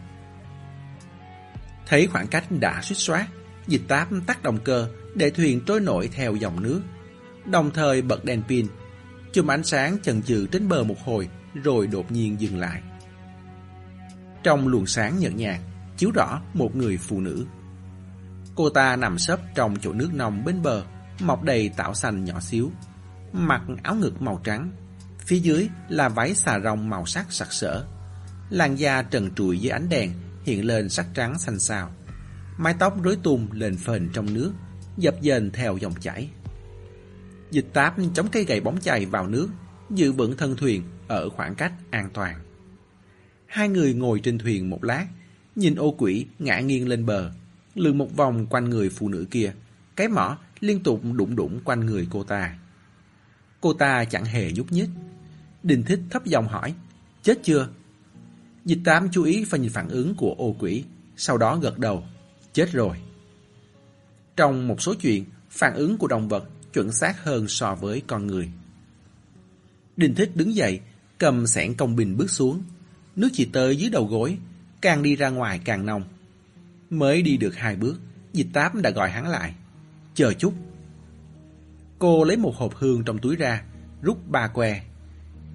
[1.86, 3.26] Thấy khoảng cách đã suýt soát,
[3.66, 6.80] dịch táp tắt động cơ để thuyền trôi nổi theo dòng nước,
[7.46, 8.66] đồng thời bật đèn pin.
[9.32, 12.82] Chùm ánh sáng chần chừ trên bờ một hồi rồi đột nhiên dừng lại.
[14.42, 15.58] Trong luồng sáng nhợt nhạt,
[15.96, 17.46] chiếu rõ một người phụ nữ.
[18.54, 20.84] Cô ta nằm sấp trong chỗ nước nông bên bờ,
[21.20, 22.70] mọc đầy tảo xanh nhỏ xíu,
[23.32, 24.70] mặc áo ngực màu trắng,
[25.18, 27.84] phía dưới là váy xà rong màu sắc sặc sỡ.
[28.50, 30.12] Làn da trần trụi dưới ánh đèn
[30.44, 31.90] hiện lên sắc trắng xanh xao.
[32.58, 34.52] Mái tóc rối tung lên phền trong nước,
[34.96, 36.28] dập dềnh theo dòng chảy.
[37.50, 39.48] Dịch táp chống cây gậy bóng chày vào nước,
[39.90, 42.38] giữ vững thân thuyền ở khoảng cách an toàn.
[43.46, 45.06] Hai người ngồi trên thuyền một lát,
[45.56, 47.32] nhìn ô quỷ ngã nghiêng lên bờ,
[47.74, 49.52] lượn một vòng quanh người phụ nữ kia,
[49.96, 52.58] cái mỏ liên tục đụng đụng quanh người cô ta.
[53.60, 54.88] Cô ta chẳng hề nhúc nhích.
[55.62, 56.74] Đình thích thấp giọng hỏi,
[57.22, 57.68] chết chưa?
[58.64, 60.84] Dịch tám chú ý và nhìn phản ứng của ô quỷ,
[61.16, 62.04] sau đó gật đầu,
[62.52, 62.96] chết rồi.
[64.36, 68.26] Trong một số chuyện, phản ứng của động vật chuẩn xác hơn so với con
[68.26, 68.48] người.
[69.96, 70.80] Đình thích đứng dậy,
[71.18, 72.62] cầm sẻn công bình bước xuống,
[73.16, 74.38] Nước chỉ tới dưới đầu gối,
[74.80, 76.02] càng đi ra ngoài càng nông.
[76.90, 78.00] Mới đi được hai bước,
[78.32, 79.54] dịch táp đã gọi hắn lại.
[80.14, 80.54] Chờ chút.
[81.98, 83.62] Cô lấy một hộp hương trong túi ra,
[84.02, 84.82] rút ba que.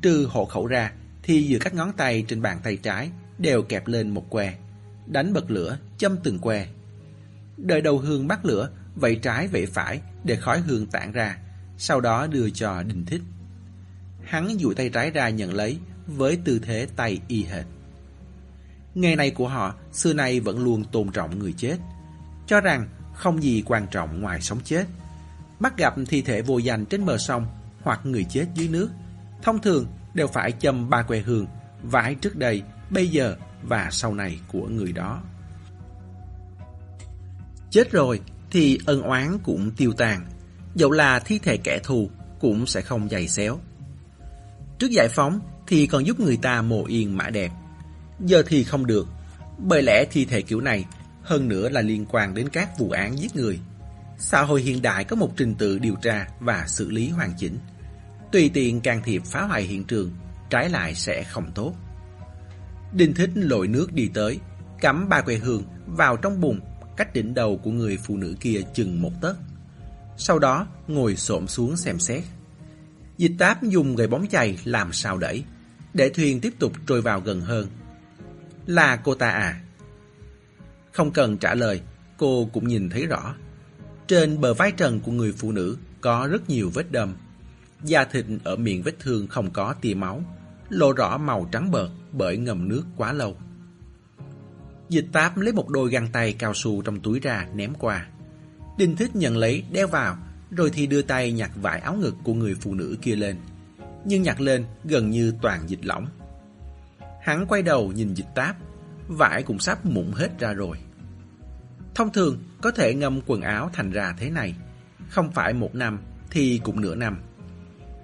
[0.02, 0.92] Trừ hộ khẩu ra,
[1.24, 4.58] thì giữa các ngón tay trên bàn tay trái đều kẹp lên một que.
[5.06, 6.68] Đánh bật lửa, châm từng que.
[7.58, 11.38] Đợi đầu hương bắt lửa, vẫy trái vẫy phải để khói hương tản ra,
[11.78, 13.22] sau đó đưa cho đình Thích.
[14.24, 17.66] Hắn duỗi tay trái ra nhận lấy, với tư thế tay y hệt.
[18.96, 21.78] Nghề này của họ xưa nay vẫn luôn tôn trọng người chết,
[22.48, 24.86] cho rằng không gì quan trọng ngoài sống chết.
[25.60, 27.48] Bắt gặp thi thể vô danh trên bờ sông
[27.82, 28.90] hoặc người chết dưới nước,
[29.42, 31.48] thông thường đều phải châm ba que hương,
[31.84, 35.22] vải trước đây, bây giờ và sau này của người đó.
[37.78, 38.20] Chết rồi
[38.52, 40.26] thì ân oán cũng tiêu tàn,
[40.76, 42.10] dẫu là thi thể kẻ thù
[42.40, 43.60] cũng sẽ không dày xéo.
[44.80, 47.52] Trước giải phóng thì còn giúp người ta mồ yên mã đẹp.
[48.20, 49.08] Giờ thì không được,
[49.58, 50.86] bởi lẽ thi thể kiểu này
[51.24, 53.60] hơn nữa là liên quan đến các vụ án giết người.
[54.18, 57.58] Xã hội hiện đại có một trình tự điều tra và xử lý hoàn chỉnh.
[58.32, 60.12] Tùy tiện can thiệp phá hoại hiện trường,
[60.50, 61.74] trái lại sẽ không tốt.
[62.94, 64.40] Đinh Thích lội nước đi tới,
[64.82, 66.60] cắm ba que hương vào trong bùn
[66.98, 69.38] cách đỉnh đầu của người phụ nữ kia chừng một tấc.
[70.18, 72.24] Sau đó ngồi xổm xuống xem xét.
[73.18, 75.44] Dịch táp dùng gậy bóng chày làm sao đẩy,
[75.94, 77.68] để thuyền tiếp tục trôi vào gần hơn.
[78.66, 79.62] Là cô ta à?
[80.92, 81.82] Không cần trả lời,
[82.18, 83.36] cô cũng nhìn thấy rõ.
[84.08, 87.16] Trên bờ vai trần của người phụ nữ có rất nhiều vết đâm.
[87.84, 90.24] Da thịt ở miệng vết thương không có tia máu,
[90.70, 93.38] lộ rõ màu trắng bợt bởi ngầm nước quá lâu.
[94.90, 98.08] Dịch táp lấy một đôi găng tay cao su trong túi ra ném qua.
[98.78, 100.18] Đinh thích nhận lấy đeo vào,
[100.52, 103.38] rồi thì đưa tay nhặt vải áo ngực của người phụ nữ kia lên.
[104.06, 106.08] Nhưng nhặt lên gần như toàn dịch lỏng.
[107.22, 108.56] Hắn quay đầu nhìn dịch táp,
[109.08, 110.78] vải cũng sắp mụn hết ra rồi.
[111.96, 114.56] Thông thường có thể ngâm quần áo thành ra thế này,
[115.10, 116.00] không phải một năm
[116.32, 117.18] thì cũng nửa năm.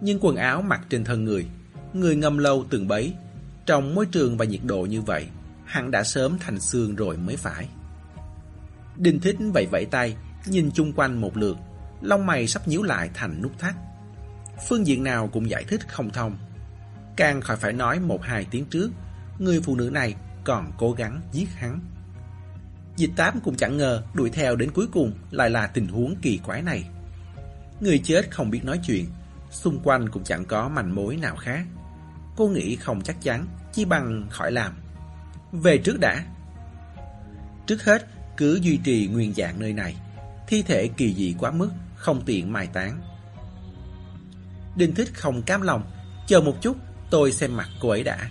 [0.02, 1.46] Nhưng quần áo mặc trên thân người,
[1.94, 3.14] người ngâm lâu từng bấy,
[3.66, 5.28] trong môi trường và nhiệt độ như vậy,
[5.74, 7.68] hắn đã sớm thành xương rồi mới phải.
[8.96, 11.58] Đinh thích vẫy vẫy tay, nhìn chung quanh một lượt,
[12.02, 13.74] lông mày sắp nhíu lại thành nút thắt.
[14.68, 16.38] Phương diện nào cũng giải thích không thông.
[17.16, 18.92] Càng khỏi phải nói một hai tiếng trước,
[19.40, 21.80] người phụ nữ này còn cố gắng giết hắn.
[22.96, 26.38] Dịch tám cũng chẳng ngờ đuổi theo đến cuối cùng lại là tình huống kỳ
[26.38, 26.84] quái này.
[27.80, 29.06] Người chết không biết nói chuyện,
[29.52, 31.66] xung quanh cũng chẳng có manh mối nào khác.
[32.38, 34.83] Cô nghĩ không chắc chắn, chỉ bằng khỏi làm.
[35.54, 36.24] Về trước đã.
[37.68, 39.96] Trước hết, cứ duy trì nguyên dạng nơi này.
[40.48, 43.02] Thi thể kỳ dị quá mức, không tiện mai táng.
[44.76, 45.84] Đinh Thích không cam lòng,
[46.28, 46.78] chờ một chút,
[47.10, 48.30] tôi xem mặt cô ấy đã.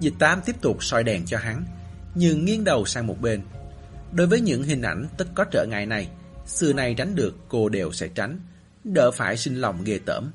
[0.00, 1.64] Dịch tám tiếp tục soi đèn cho hắn,
[2.14, 3.42] nhưng nghiêng đầu sang một bên.
[4.12, 6.08] Đối với những hình ảnh tất có trở ngại này,
[6.46, 8.40] xưa nay tránh được cô đều sẽ tránh,
[8.84, 10.30] đỡ phải sinh lòng ghê tởm.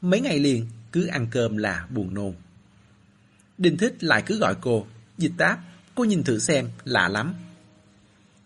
[0.00, 2.32] Mấy ngày liền, cứ ăn cơm là buồn nôn.
[3.58, 4.86] Đinh Thích lại cứ gọi cô,
[5.18, 5.58] dịch táp,
[5.94, 7.34] cô nhìn thử xem, lạ lắm.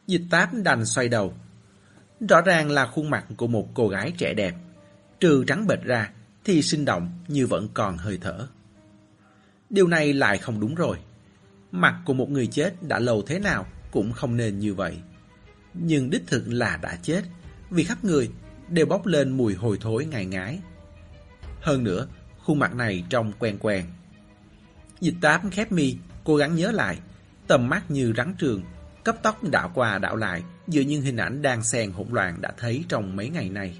[0.06, 1.34] Dịch táp đành xoay đầu.
[2.28, 4.54] Rõ ràng là khuôn mặt của một cô gái trẻ đẹp.
[5.20, 6.10] Trừ trắng bệch ra,
[6.44, 8.46] thì sinh động như vẫn còn hơi thở.
[9.70, 10.98] Điều này lại không đúng rồi.
[11.72, 14.96] Mặt của một người chết đã lâu thế nào cũng không nên như vậy.
[15.74, 17.24] Nhưng đích thực là đã chết,
[17.70, 18.30] vì khắp người
[18.68, 20.60] đều bốc lên mùi hồi thối ngài ngái.
[21.60, 22.06] Hơn nữa,
[22.38, 23.84] khuôn mặt này trông quen quen.
[25.00, 26.98] Dịch tám khép mi, cố gắng nhớ lại,
[27.46, 28.62] tầm mắt như rắn trường,
[29.04, 32.52] cấp tóc đảo qua đảo lại dựa những hình ảnh đang xen hỗn loạn đã
[32.58, 33.78] thấy trong mấy ngày nay.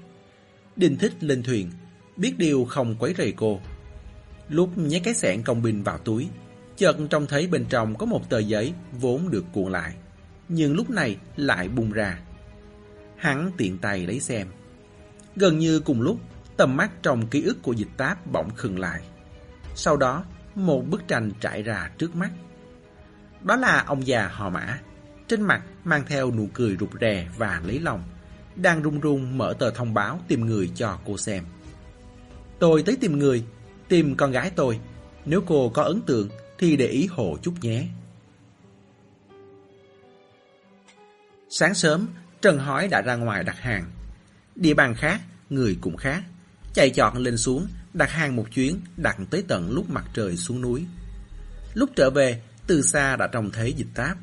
[0.75, 1.71] Đinh thích lên thuyền,
[2.17, 3.59] biết điều không quấy rầy cô.
[4.49, 6.29] Lúc nhét cái sẹn công binh vào túi,
[6.77, 9.93] chợt trông thấy bên trong có một tờ giấy vốn được cuộn lại,
[10.49, 12.19] nhưng lúc này lại bung ra.
[13.17, 14.47] Hắn tiện tay lấy xem.
[15.35, 16.19] Gần như cùng lúc,
[16.57, 19.01] tầm mắt trong ký ức của dịch táp bỗng khừng lại.
[19.75, 22.31] Sau đó, một bức tranh trải ra trước mắt.
[23.41, 24.79] Đó là ông già họ mã,
[25.27, 28.03] trên mặt mang theo nụ cười rụt rè và lấy lòng,
[28.55, 31.43] đang run run mở tờ thông báo tìm người cho cô xem.
[32.59, 33.43] Tôi tới tìm người,
[33.87, 34.79] tìm con gái tôi.
[35.25, 37.87] Nếu cô có ấn tượng thì để ý hộ chút nhé.
[41.49, 42.07] Sáng sớm,
[42.41, 43.91] Trần Hói đã ra ngoài đặt hàng.
[44.55, 46.23] Địa bàn khác, người cũng khác.
[46.73, 50.61] Chạy chọn lên xuống, đặt hàng một chuyến, đặt tới tận lúc mặt trời xuống
[50.61, 50.85] núi.
[51.73, 54.17] Lúc trở về, từ xa đã trông thấy dịch táp.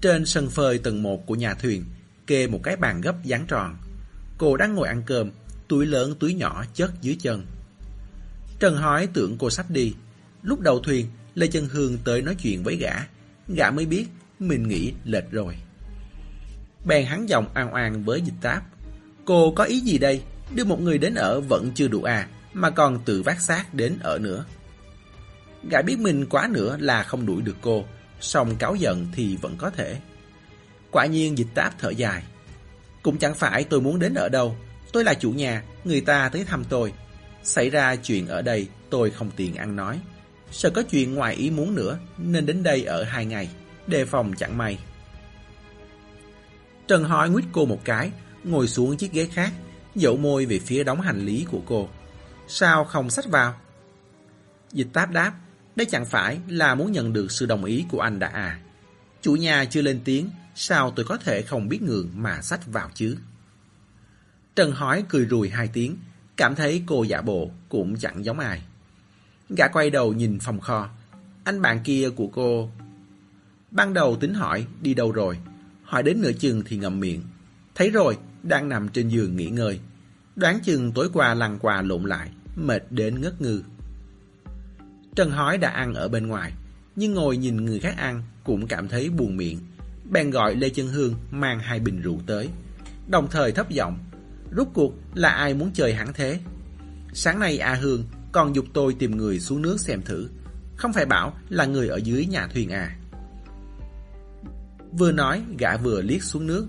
[0.00, 1.84] Trên sân phơi tầng 1 của nhà thuyền,
[2.26, 3.76] kê một cái bàn gấp dáng tròn.
[4.38, 5.30] Cô đang ngồi ăn cơm,
[5.68, 7.46] túi lớn túi nhỏ chất dưới chân.
[8.58, 9.94] Trần Hói tưởng cô sắp đi.
[10.42, 12.92] Lúc đầu thuyền, Lê Chân Hương tới nói chuyện với gã.
[13.48, 14.06] Gã mới biết
[14.38, 15.56] mình nghĩ lệch rồi.
[16.86, 18.62] Bèn hắn giọng an oan với dịch táp.
[19.24, 20.22] Cô có ý gì đây?
[20.54, 23.98] Đưa một người đến ở vẫn chưa đủ à, mà còn tự vác xác đến
[24.00, 24.44] ở nữa.
[25.70, 27.84] Gã biết mình quá nữa là không đuổi được cô,
[28.20, 30.00] song cáo giận thì vẫn có thể.
[30.90, 32.22] Quả nhiên dịch táp thở dài.
[33.02, 34.56] Cũng chẳng phải tôi muốn đến ở đâu,
[34.92, 36.92] tôi là chủ nhà, người ta tới thăm tôi.
[37.42, 40.00] Xảy ra chuyện ở đây, tôi không tiện ăn nói.
[40.50, 43.48] Sợ có chuyện ngoài ý muốn nữa, nên đến đây ở hai ngày,
[43.86, 44.78] đề phòng chẳng may.
[46.88, 48.10] Trần hỏi nguyết cô một cái,
[48.44, 49.52] ngồi xuống chiếc ghế khác,
[49.94, 51.88] dậu môi về phía đóng hành lý của cô,
[52.48, 53.54] sao không sách vào?
[54.72, 55.34] Dịch táp đáp,
[55.76, 58.60] đây chẳng phải là muốn nhận được sự đồng ý của anh đã à.
[59.22, 62.90] Chủ nhà chưa lên tiếng, sao tôi có thể không biết ngượng mà sách vào
[62.94, 63.16] chứ?
[64.56, 65.96] Trần hỏi cười rùi hai tiếng,
[66.36, 68.62] cảm thấy cô giả bộ cũng chẳng giống ai.
[69.48, 70.88] Gã quay đầu nhìn phòng kho,
[71.44, 72.70] anh bạn kia của cô.
[73.70, 75.38] Ban đầu tính hỏi đi đâu rồi,
[75.84, 77.22] hỏi đến nửa chừng thì ngậm miệng.
[77.74, 79.80] Thấy rồi, đang nằm trên giường nghỉ ngơi.
[80.36, 83.62] Đoán chừng tối qua lăn quà lộn lại, mệt đến ngất ngư.
[85.16, 86.52] Trần Hói đã ăn ở bên ngoài,
[86.96, 89.58] nhưng ngồi nhìn người khác ăn cũng cảm thấy buồn miệng.
[90.10, 92.48] Bèn gọi Lê Chân Hương mang hai bình rượu tới.
[93.08, 93.98] Đồng thời thấp giọng,
[94.50, 96.40] rút cuộc là ai muốn chơi hẳn thế?
[97.12, 100.28] Sáng nay A Hương còn dục tôi tìm người xuống nước xem thử.
[100.76, 102.96] Không phải bảo là người ở dưới nhà thuyền à.
[104.92, 106.66] Vừa nói, gã vừa liếc xuống nước.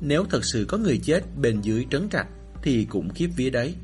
[0.00, 2.26] Nếu thật sự có người chết bên dưới trấn trạch,
[2.62, 3.74] thì cũng khiếp vía đấy.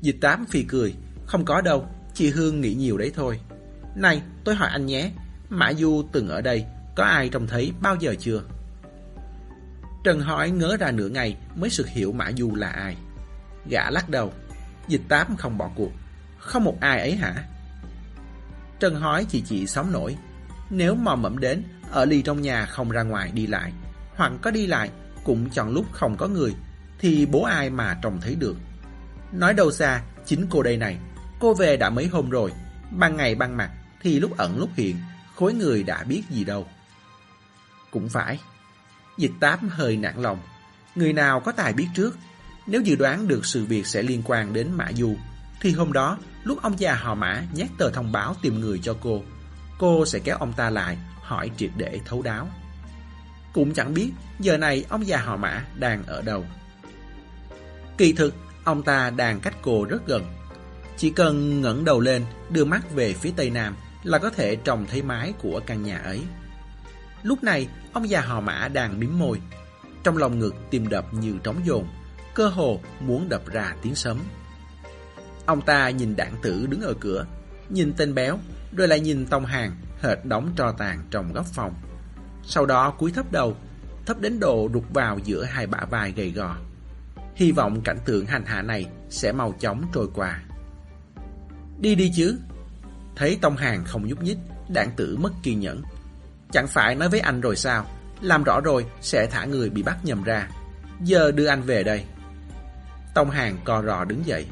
[0.00, 0.94] Dịch tám phi cười,
[1.26, 3.40] không có đâu, chị Hương nghĩ nhiều đấy thôi.
[3.94, 5.10] Này, tôi hỏi anh nhé,
[5.48, 6.64] Mã Du từng ở đây,
[6.96, 8.42] có ai trông thấy bao giờ chưa?
[10.04, 12.96] Trần hỏi ngớ ra nửa ngày mới sực hiểu Mã Du là ai.
[13.70, 14.32] Gã lắc đầu,
[14.88, 15.92] dịch tám không bỏ cuộc,
[16.38, 17.44] không một ai ấy hả?
[18.80, 20.16] Trần hỏi chị chị sống nổi,
[20.70, 23.72] nếu mò mẫm đến, ở lì trong nhà không ra ngoài đi lại,
[24.16, 24.90] hoặc có đi lại,
[25.24, 26.54] cũng chọn lúc không có người,
[26.98, 28.56] thì bố ai mà trông thấy được.
[29.32, 30.98] Nói đâu xa, chính cô đây này,
[31.40, 32.52] cô về đã mấy hôm rồi,
[32.90, 33.70] ban ngày ban mặt,
[34.02, 34.96] thì lúc ẩn lúc hiện,
[35.36, 36.66] khối người đã biết gì đâu.
[37.90, 38.38] Cũng phải,
[39.18, 40.38] dịch tám hơi nặng lòng,
[40.94, 42.18] người nào có tài biết trước,
[42.66, 45.16] nếu dự đoán được sự việc sẽ liên quan đến Mã Du,
[45.60, 48.96] thì hôm đó, lúc ông già họ Mã nhét tờ thông báo tìm người cho
[49.00, 49.22] cô,
[49.78, 52.48] cô sẽ kéo ông ta lại, hỏi triệt để thấu đáo.
[53.52, 56.44] Cũng chẳng biết giờ này ông già họ Mã đang ở đâu.
[57.98, 58.34] Kỳ thực,
[58.64, 60.24] ông ta đang cách cô rất gần.
[60.96, 64.86] Chỉ cần ngẩng đầu lên, đưa mắt về phía tây nam là có thể trông
[64.90, 66.20] thấy mái của căn nhà ấy.
[67.22, 69.40] Lúc này, ông già họ Mã đang mím môi.
[70.04, 71.88] Trong lòng ngực tim đập như trống dồn,
[72.34, 74.18] cơ hồ muốn đập ra tiếng sấm.
[75.46, 77.26] Ông ta nhìn đảng tử đứng ở cửa,
[77.68, 78.38] nhìn tên béo,
[78.76, 81.74] rồi lại nhìn tông hàng hệt đóng tro tàn trong góc phòng.
[82.44, 83.56] Sau đó cúi thấp đầu,
[84.06, 86.56] thấp đến độ đục vào giữa hai bả vai gầy gò.
[87.38, 90.42] Hy vọng cảnh tượng hành hạ này sẽ mau chóng trôi qua.
[91.80, 92.38] Đi đi chứ.
[93.16, 95.82] Thấy Tông Hàng không nhúc nhích, đảng tử mất kiên nhẫn.
[96.52, 97.86] Chẳng phải nói với anh rồi sao,
[98.20, 100.48] làm rõ rồi sẽ thả người bị bắt nhầm ra.
[101.02, 102.04] Giờ đưa anh về đây.
[103.14, 104.46] Tông Hàng co rò đứng dậy.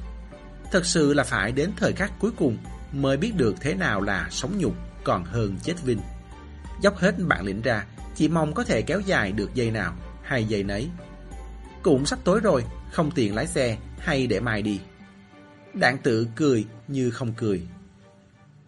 [0.73, 2.59] Thật sự là phải đến thời khắc cuối cùng
[2.93, 6.01] mới biết được thế nào là sống nhục còn hơn chết vinh.
[6.81, 10.45] Dốc hết bản lĩnh ra, chỉ mong có thể kéo dài được dây nào hay
[10.45, 10.91] dây nấy.
[11.83, 14.81] Cũng sắp tối rồi, không tiền lái xe hay để mai đi.
[15.75, 17.63] Đạn tự cười như không cười.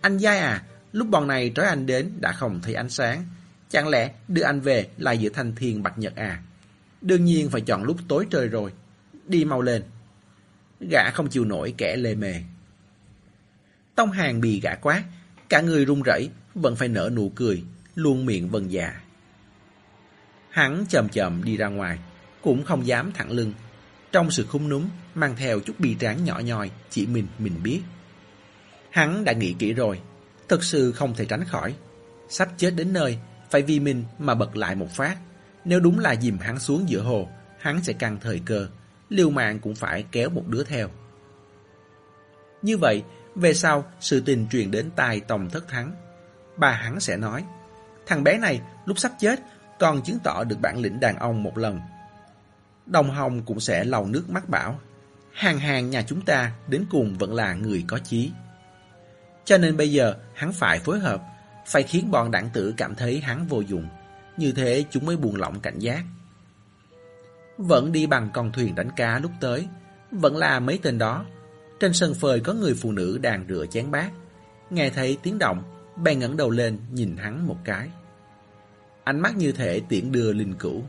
[0.00, 3.24] Anh dai à, lúc bọn này trói anh đến đã không thấy ánh sáng.
[3.70, 6.42] Chẳng lẽ đưa anh về là giữa thanh thiên bạch nhật à?
[7.00, 8.72] Đương nhiên phải chọn lúc tối trời rồi.
[9.26, 9.82] Đi mau lên.
[10.90, 12.34] Gã không chịu nổi kẻ lê mề.
[13.94, 15.02] Tông hàng bị gã quát,
[15.48, 17.62] cả người run rẩy vẫn phải nở nụ cười,
[17.94, 19.00] luôn miệng vần già.
[20.50, 21.98] Hắn chậm chậm đi ra ngoài,
[22.42, 23.52] cũng không dám thẳng lưng.
[24.12, 27.80] Trong sự khung núm, mang theo chút bi tráng nhỏ nhòi chỉ mình mình biết.
[28.90, 30.00] Hắn đã nghĩ kỹ rồi,
[30.48, 31.74] thật sự không thể tránh khỏi.
[32.28, 33.18] Sắp chết đến nơi,
[33.50, 35.16] phải vì mình mà bật lại một phát.
[35.64, 37.28] Nếu đúng là dìm hắn xuống giữa hồ,
[37.60, 38.68] hắn sẽ căng thời cơ,
[39.08, 40.88] liều mạng cũng phải kéo một đứa theo.
[42.62, 43.02] Như vậy,
[43.34, 45.92] về sau, sự tình truyền đến tai Tòng Thất Thắng.
[46.56, 47.44] Bà hắn sẽ nói,
[48.06, 49.40] thằng bé này lúc sắp chết
[49.78, 51.80] còn chứng tỏ được bản lĩnh đàn ông một lần.
[52.90, 54.80] Đồng Hồng cũng sẽ lau nước mắt bảo,
[55.32, 58.30] hàng hàng nhà chúng ta đến cùng vẫn là người có chí.
[59.44, 61.22] Cho nên bây giờ hắn phải phối hợp,
[61.66, 63.88] phải khiến bọn đảng tử cảm thấy hắn vô dụng.
[64.36, 66.04] Như thế chúng mới buồn lỏng cảnh giác.
[67.58, 69.68] Vẫn đi bằng con thuyền đánh cá lúc tới,
[70.10, 71.24] vẫn là mấy tên đó
[71.80, 74.10] trên sân phơi có người phụ nữ đang rửa chén bát.
[74.70, 75.62] Nghe thấy tiếng động,
[75.96, 77.88] bèn ngẩng đầu lên nhìn hắn một cái.
[79.04, 80.82] Ánh mắt như thể tiễn đưa linh cửu.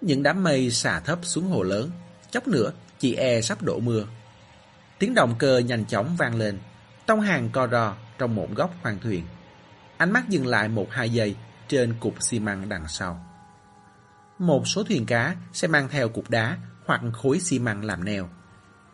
[0.00, 1.90] Những đám mây xả thấp xuống hồ lớn,
[2.30, 4.04] chốc nữa chị e sắp đổ mưa.
[4.98, 6.58] Tiếng động cơ nhanh chóng vang lên,
[7.06, 9.24] tông hàng co rò trong một góc khoang thuyền.
[9.96, 11.36] Ánh mắt dừng lại một hai giây
[11.68, 13.26] trên cục xi măng đằng sau.
[14.38, 18.28] Một số thuyền cá sẽ mang theo cục đá hoặc khối xi măng làm neo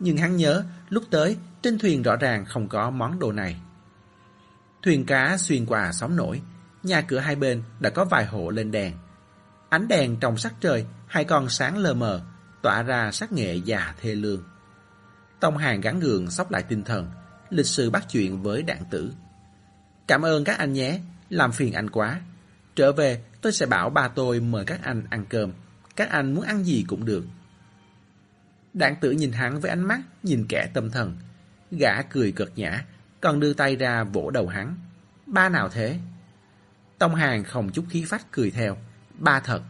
[0.02, 3.60] nhưng hắn nhớ lúc tới trên thuyền rõ ràng không có món đồ này.
[4.82, 6.42] Thuyền cá xuyên qua sóng nổi,
[6.82, 8.92] nhà cửa hai bên đã có vài hộ lên đèn.
[9.72, 12.20] Ánh đèn trong sắc trời hai con sáng lờ mờ,
[12.62, 14.42] tỏa ra sắc nghệ già thê lương.
[15.40, 17.10] Tông Hàng gắn gượng sóc lại tinh thần,
[17.50, 19.12] lịch sự bắt chuyện với đạn tử.
[20.06, 22.20] Cảm ơn các anh nhé, làm phiền anh quá.
[22.76, 25.52] Trở về, tôi sẽ bảo ba tôi mời các anh ăn cơm.
[25.96, 27.24] Các anh muốn ăn gì cũng được.
[28.74, 31.16] Đạn tử nhìn hắn với ánh mắt, nhìn kẻ tâm thần.
[31.70, 32.84] Gã cười cợt nhã,
[33.20, 34.76] còn đưa tay ra vỗ đầu hắn.
[35.26, 35.98] Ba nào thế?
[36.98, 38.76] Tông Hàng không chút khí phách cười theo.
[39.18, 39.62] Ba thật.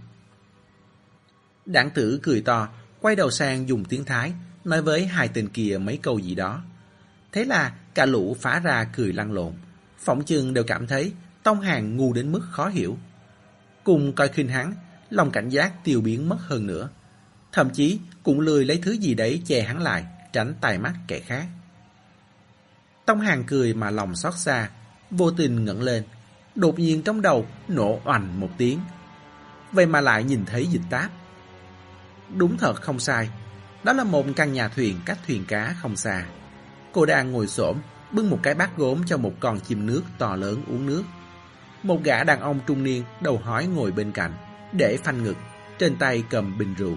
[1.66, 2.68] Đảng tử cười to,
[3.00, 4.32] quay đầu sang dùng tiếng Thái,
[4.64, 6.62] nói với hai tên kia mấy câu gì đó.
[7.32, 9.52] Thế là cả lũ phá ra cười lăn lộn.
[9.98, 12.98] Phỏng chừng đều cảm thấy Tông Hàng ngu đến mức khó hiểu.
[13.84, 14.74] Cùng coi khinh hắn,
[15.10, 16.88] lòng cảnh giác tiêu biến mất hơn nữa.
[17.52, 21.20] Thậm chí cũng lười lấy thứ gì đấy che hắn lại, tránh tai mắt kẻ
[21.20, 21.46] khác.
[23.06, 24.70] Tông Hàng cười mà lòng xót xa,
[25.10, 26.04] vô tình ngẩng lên.
[26.54, 28.80] Đột nhiên trong đầu nổ oành một tiếng.
[29.72, 31.10] Vậy mà lại nhìn thấy dịch táp.
[32.36, 33.30] Đúng thật không sai.
[33.82, 36.24] Đó là một căn nhà thuyền cách thuyền cá không xa.
[36.92, 37.76] Cô đang ngồi xổm
[38.12, 41.02] bưng một cái bát gốm cho một con chim nước to lớn uống nước.
[41.82, 44.32] Một gã đàn ông trung niên đầu hói ngồi bên cạnh,
[44.72, 45.36] để phanh ngực,
[45.78, 46.96] trên tay cầm bình rượu.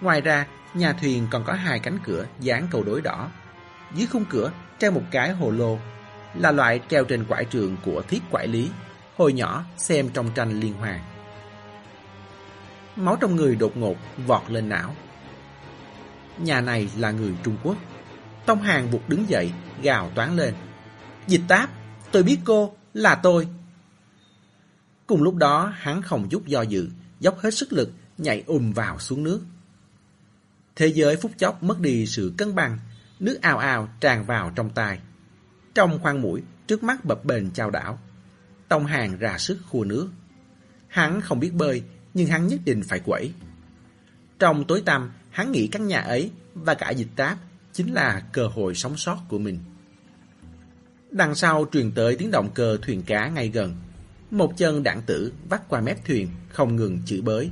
[0.00, 3.28] Ngoài ra, nhà thuyền còn có hai cánh cửa dán cầu đối đỏ.
[3.94, 5.78] Dưới khung cửa treo một cái hồ lô,
[6.34, 8.70] là loại treo trên quải trường của thiết quải lý,
[9.16, 11.15] hồi nhỏ xem trong tranh liên hoàn.
[12.96, 14.94] Máu trong người đột ngột vọt lên não.
[16.38, 17.76] Nhà này là người Trung Quốc.
[18.46, 20.54] Tông Hàng vụt đứng dậy, gào toán lên.
[21.26, 21.70] Dịch táp,
[22.12, 23.48] tôi biết cô, là tôi.
[25.06, 26.88] Cùng lúc đó, hắn không chút do dự,
[27.20, 29.40] dốc hết sức lực, nhảy ùm vào xuống nước.
[30.76, 32.78] Thế giới phút chốc mất đi sự cân bằng,
[33.20, 34.98] nước ào ào tràn vào trong tai.
[35.74, 37.98] Trong khoang mũi, trước mắt bập bềnh chao đảo.
[38.68, 40.08] Tông hàng ra sức khua nước.
[40.88, 41.82] Hắn không biết bơi,
[42.16, 43.32] nhưng hắn nhất định phải quẩy.
[44.38, 47.38] Trong tối tăm, hắn nghĩ căn nhà ấy và cả dịch táp
[47.72, 49.58] chính là cơ hội sống sót của mình.
[51.10, 53.76] Đằng sau truyền tới tiếng động cơ thuyền cá ngay gần.
[54.30, 57.50] Một chân đạn tử vắt qua mép thuyền, không ngừng chửi bới,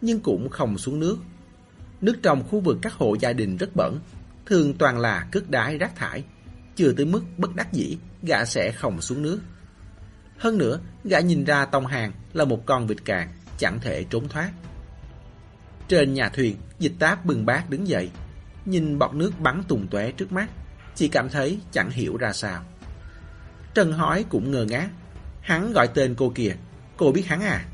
[0.00, 1.16] nhưng cũng không xuống nước.
[2.00, 3.98] Nước trong khu vực các hộ gia đình rất bẩn,
[4.46, 6.24] thường toàn là cước đái rác thải.
[6.76, 9.40] Chưa tới mức bất đắc dĩ, gã sẽ không xuống nước.
[10.38, 14.28] Hơn nữa, gã nhìn ra tông hàng là một con vịt càng, chẳng thể trốn
[14.28, 14.52] thoát.
[15.88, 18.10] Trên nhà thuyền, dịch táp bừng bát đứng dậy,
[18.64, 20.48] nhìn bọt nước bắn tùng tóe trước mắt,
[20.94, 22.62] chỉ cảm thấy chẳng hiểu ra sao.
[23.74, 24.88] Trần hỏi cũng ngờ ngác,
[25.40, 26.54] hắn gọi tên cô kìa,
[26.96, 27.64] cô biết hắn à?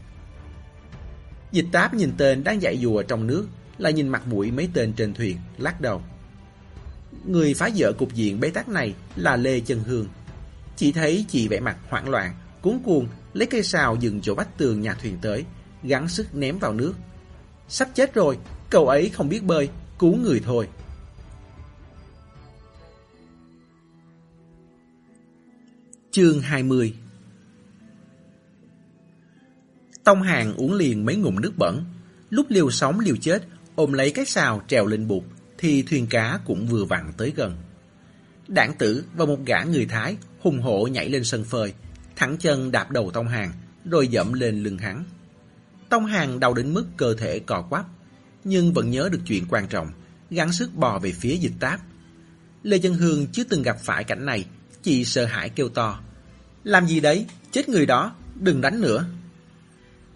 [1.52, 3.46] Dịch táp nhìn tên đang dạy dùa trong nước,
[3.78, 6.02] lại nhìn mặt mũi mấy tên trên thuyền, lắc đầu.
[7.24, 10.06] Người phá vỡ cục diện bế tắc này là Lê Chân Hương.
[10.76, 14.58] Chỉ thấy chị vẻ mặt hoảng loạn, cuốn cuồng, lấy cây sào dừng chỗ vách
[14.58, 15.44] tường nhà thuyền tới,
[15.82, 16.94] gắng sức ném vào nước.
[17.68, 18.38] Sắp chết rồi,
[18.70, 19.68] cậu ấy không biết bơi,
[19.98, 20.68] cứu người thôi.
[26.10, 26.94] Chương 20
[30.04, 31.84] Tông hàng uống liền mấy ngụm nước bẩn,
[32.30, 33.42] lúc liều sống liều chết,
[33.74, 35.22] ôm lấy cái xào trèo lên bụt,
[35.58, 37.56] thì thuyền cá cũng vừa vặn tới gần.
[38.48, 41.72] Đảng tử và một gã người Thái hùng hổ nhảy lên sân phơi,
[42.16, 43.52] thẳng chân đạp đầu Tông Hàng,
[43.84, 45.04] rồi dẫm lên lưng hắn.
[45.92, 47.86] Tông Hàng đau đến mức cơ thể cò quắp,
[48.44, 49.88] nhưng vẫn nhớ được chuyện quan trọng,
[50.30, 51.80] gắng sức bò về phía dịch táp.
[52.62, 54.44] Lê Dân Hương chưa từng gặp phải cảnh này,
[54.82, 56.00] chị sợ hãi kêu to.
[56.64, 59.06] Làm gì đấy, chết người đó, đừng đánh nữa.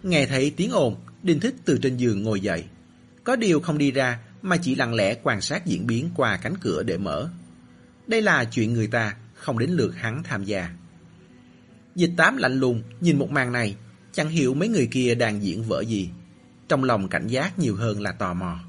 [0.03, 2.63] Nghe thấy tiếng ồn, Đinh Thích từ trên giường ngồi dậy.
[3.23, 6.53] Có điều không đi ra, mà chỉ lặng lẽ quan sát diễn biến qua cánh
[6.61, 7.29] cửa để mở.
[8.07, 10.69] Đây là chuyện người ta, không đến lượt hắn tham gia.
[11.95, 13.75] Dịch tám lạnh lùng, nhìn một màn này,
[14.17, 16.09] chẳng hiểu mấy người kia đang diễn vở gì.
[16.67, 18.59] Trong lòng cảnh giác nhiều hơn là tò mò.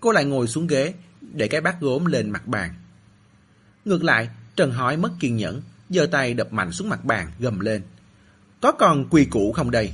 [0.00, 2.74] Cô lại ngồi xuống ghế, để cái bát gốm lên mặt bàn.
[3.84, 7.60] Ngược lại, Trần hỏi mất kiên nhẫn, giơ tay đập mạnh xuống mặt bàn, gầm
[7.60, 7.82] lên.
[8.60, 9.92] Có còn quy củ không đây?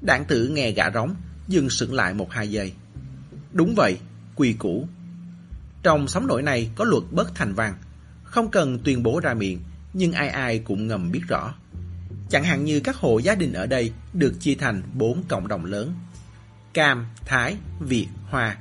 [0.00, 1.14] Đảng tử nghe gã rống,
[1.48, 2.72] dừng sững lại một hai giây.
[3.52, 3.98] Đúng vậy,
[4.36, 4.88] quy củ.
[5.82, 7.74] Trong sóng nổi này có luật bất thành văn,
[8.24, 9.60] không cần tuyên bố ra miệng,
[9.92, 11.54] nhưng ai ai cũng ngầm biết rõ.
[12.30, 15.64] Chẳng hạn như các hộ gia đình ở đây được chia thành bốn cộng đồng
[15.64, 15.94] lớn.
[16.74, 18.56] Cam, Thái, Việt, Hoa.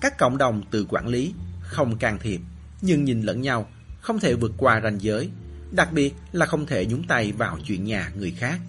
[0.00, 2.40] Các cộng đồng tự quản lý, không can thiệp,
[2.80, 3.68] nhưng nhìn lẫn nhau,
[4.00, 5.30] không thể vượt qua ranh giới,
[5.70, 8.60] đặc biệt là không thể nhúng tay vào chuyện nhà người khác.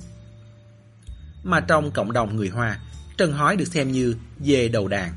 [1.44, 2.80] Mà trong cộng đồng người Hoa,
[3.18, 5.14] Trần Hói được xem như dê đầu đàn,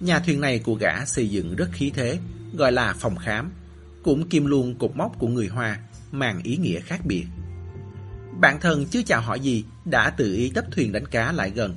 [0.00, 2.18] Nhà thuyền này của gã xây dựng rất khí thế,
[2.54, 3.50] gọi là phòng khám,
[4.02, 5.78] cũng kim luôn cột mốc của người Hoa,
[6.12, 7.24] mang ý nghĩa khác biệt.
[8.40, 11.74] Bạn thân chưa chào hỏi gì, đã tự ý tấp thuyền đánh cá lại gần,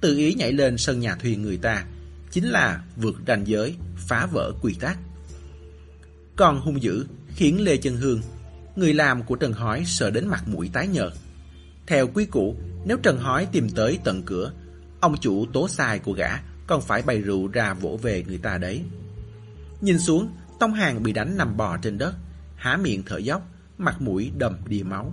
[0.00, 1.84] tự ý nhảy lên sân nhà thuyền người ta,
[2.30, 4.98] chính là vượt ranh giới, phá vỡ quy tắc.
[6.36, 8.20] Còn hung dữ khiến Lê Chân Hương,
[8.76, 11.12] người làm của Trần Hói sợ đến mặt mũi tái nhợt.
[11.86, 14.52] Theo quý cũ, nếu Trần Hói tìm tới tận cửa,
[15.00, 18.58] ông chủ tố sai của gã còn phải bày rượu ra vỗ về người ta
[18.58, 18.82] đấy.
[19.80, 22.14] Nhìn xuống, Tông Hàng bị đánh nằm bò trên đất,
[22.56, 23.42] há miệng thở dốc,
[23.78, 25.12] mặt mũi đầm đìa máu.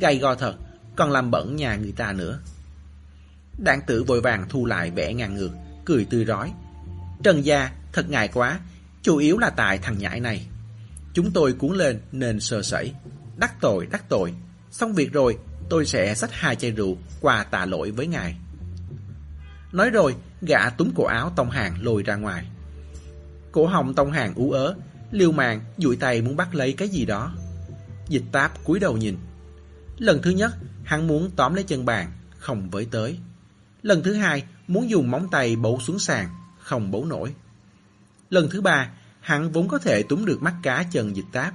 [0.00, 0.56] Gay go thật,
[0.96, 2.40] còn làm bẩn nhà người ta nữa.
[3.58, 5.50] Đảng tử vội vàng thu lại vẻ ngang ngược,
[5.84, 6.52] cười tươi rói.
[7.22, 8.60] Trần gia, thật ngại quá,
[9.02, 10.46] chủ yếu là tại thằng nhãi này.
[11.14, 12.92] Chúng tôi cuốn lên nên sơ sẩy.
[13.36, 14.34] Đắc tội, đắc tội.
[14.70, 18.36] Xong việc rồi, tôi sẽ xách hai chai rượu qua tạ lỗi với ngài.
[19.72, 22.46] Nói rồi, gã túm cổ áo Tông Hàng lôi ra ngoài.
[23.52, 24.74] Cổ họng Tông Hàng ú ớ,
[25.10, 27.34] liêu màng, dụi tay muốn bắt lấy cái gì đó.
[28.08, 29.16] Dịch táp cúi đầu nhìn.
[29.98, 30.52] Lần thứ nhất,
[30.84, 33.18] hắn muốn tóm lấy chân bàn, không với tới.
[33.82, 36.28] Lần thứ hai, muốn dùng móng tay bấu xuống sàn,
[36.58, 37.34] không bấu nổi.
[38.30, 38.90] Lần thứ ba,
[39.20, 41.54] hắn vốn có thể túm được mắt cá chân dịch táp,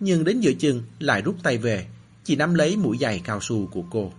[0.00, 1.86] nhưng đến giữa chừng lại rút tay về,
[2.24, 4.12] chỉ nắm lấy mũi giày cao su của cô.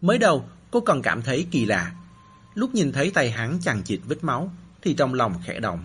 [0.00, 1.92] Mới đầu, cô còn cảm thấy kỳ lạ.
[2.54, 5.84] Lúc nhìn thấy tay hắn chằng chịt vết máu, thì trong lòng khẽ động.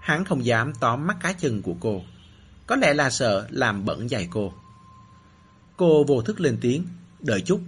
[0.00, 2.02] Hắn không dám tóm mắt cá chân của cô.
[2.66, 4.52] Có lẽ là sợ làm bẩn giày cô.
[5.76, 6.84] Cô vô thức lên tiếng,
[7.20, 7.60] đợi chút.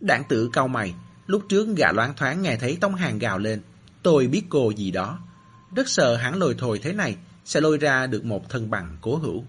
[0.00, 0.94] Đảng tử cau mày,
[1.26, 3.62] lúc trước gã loáng thoáng nghe thấy Tông Hàng gào lên.
[4.02, 5.18] Tôi biết cô gì đó.
[5.76, 9.16] Rất sợ hắn lồi thồi thế này sẽ lôi ra được một thân bằng cố
[9.16, 9.44] hữu.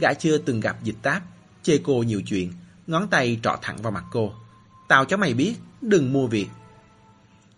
[0.00, 1.22] Gã chưa từng gặp dịch táp,
[1.62, 2.52] chê cô nhiều chuyện,
[2.86, 4.32] ngón tay trọ thẳng vào mặt cô.
[4.88, 6.48] Tao cho mày biết, đừng mua việc.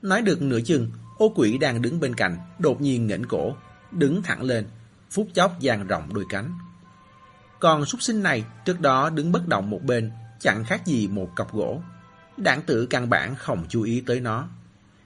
[0.03, 3.57] Nói được nửa chừng, ô quỷ đang đứng bên cạnh, đột nhiên ngẩng cổ,
[3.93, 4.67] đứng thẳng lên,
[5.11, 6.59] phút chốc dang rộng đôi cánh.
[7.61, 11.31] Còn súc sinh này trước đó đứng bất động một bên, chẳng khác gì một
[11.37, 11.83] cọc gỗ.
[12.37, 14.49] Đảng tử căn bản không chú ý tới nó.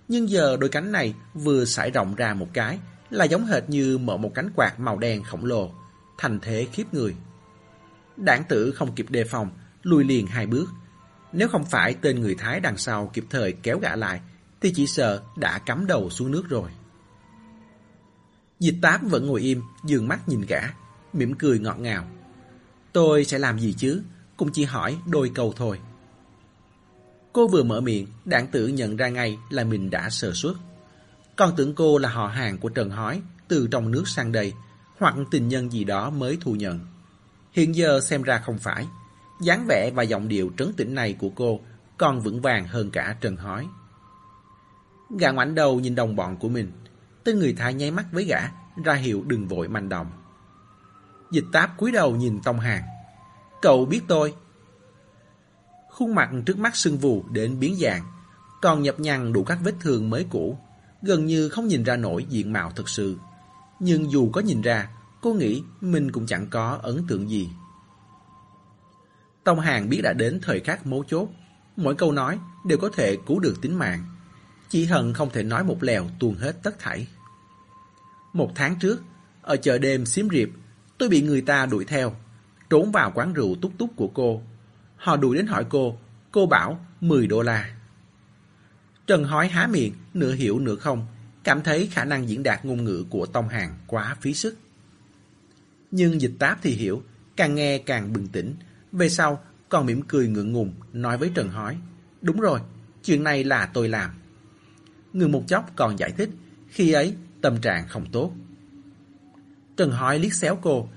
[0.09, 2.79] Nhưng giờ đôi cánh này vừa sải rộng ra một cái
[3.11, 5.73] là giống hệt như mở một cánh quạt màu đen khổng lồ,
[6.19, 7.17] thành thế khiếp người.
[8.17, 9.51] Đảng tử không kịp đề phòng,
[9.83, 10.71] lùi liền hai bước.
[11.33, 14.21] Nếu không phải tên người Thái đằng sau kịp thời kéo gã lại,
[14.61, 16.71] thì chỉ sợ đã cắm đầu xuống nước rồi.
[18.61, 20.61] Dịch tám vẫn ngồi im, dường mắt nhìn gã,
[21.13, 22.05] mỉm cười ngọt ngào.
[22.95, 24.03] Tôi sẽ làm gì chứ?
[24.37, 25.81] Cũng chỉ hỏi đôi câu thôi.
[27.33, 30.55] Cô vừa mở miệng, đảng tử nhận ra ngay là mình đã sơ suất.
[31.37, 34.53] Còn tưởng cô là họ hàng của Trần Hói, từ trong nước sang đây,
[34.99, 36.81] hoặc tình nhân gì đó mới thu nhận.
[37.53, 38.87] Hiện giờ xem ra không phải.
[39.41, 41.61] dáng vẻ và giọng điệu trấn tĩnh này của cô
[41.99, 43.67] còn vững vàng hơn cả Trần Hói.
[45.19, 46.73] Gã ngoảnh đầu nhìn đồng bọn của mình.
[47.25, 48.41] Tên người Thái nháy mắt với gã,
[48.85, 50.07] ra hiệu đừng vội manh động.
[51.35, 52.83] Dịch táp cúi đầu nhìn Tông Hàng.
[53.63, 54.35] Cậu biết tôi.
[55.91, 58.03] Khuôn mặt trước mắt sưng vù đến biến dạng,
[58.63, 60.59] còn nhập nhằn đủ các vết thương mới cũ,
[61.03, 63.17] gần như không nhìn ra nổi diện mạo thực sự.
[63.81, 64.89] Nhưng dù có nhìn ra,
[65.21, 67.49] cô nghĩ mình cũng chẳng có ấn tượng gì.
[69.45, 71.29] Tông Hàng biết đã đến thời khắc mấu chốt,
[71.77, 74.05] mỗi câu nói đều có thể cứu được tính mạng.
[74.69, 77.07] Chỉ hận không thể nói một lèo tuôn hết tất thảy.
[78.33, 79.03] Một tháng trước,
[79.43, 80.49] ở chợ đêm xiêm riệp,
[80.99, 82.17] tôi bị người ta đuổi theo,
[82.71, 84.43] trốn vào quán rượu túc túc của cô.
[84.97, 85.99] Họ đuổi đến hỏi cô,
[86.33, 87.75] cô bảo 10 đô la.
[89.07, 91.07] Trần hói há miệng, nửa hiểu nửa không,
[91.45, 94.59] cảm thấy khả năng diễn đạt ngôn ngữ của Tông Hàng quá phí sức.
[95.91, 97.03] Nhưng dịch táp thì hiểu,
[97.37, 98.55] càng nghe càng bừng tỉnh,
[98.93, 101.77] về sau còn mỉm cười ngượng ngùng nói với Trần hói,
[102.23, 102.61] đúng rồi,
[103.05, 104.11] chuyện này là tôi làm.
[105.13, 106.31] Ngừng một chốc còn giải thích,
[106.69, 108.33] khi ấy tâm trạng không tốt.
[109.77, 110.89] Trần hỏi liếc xéo cô,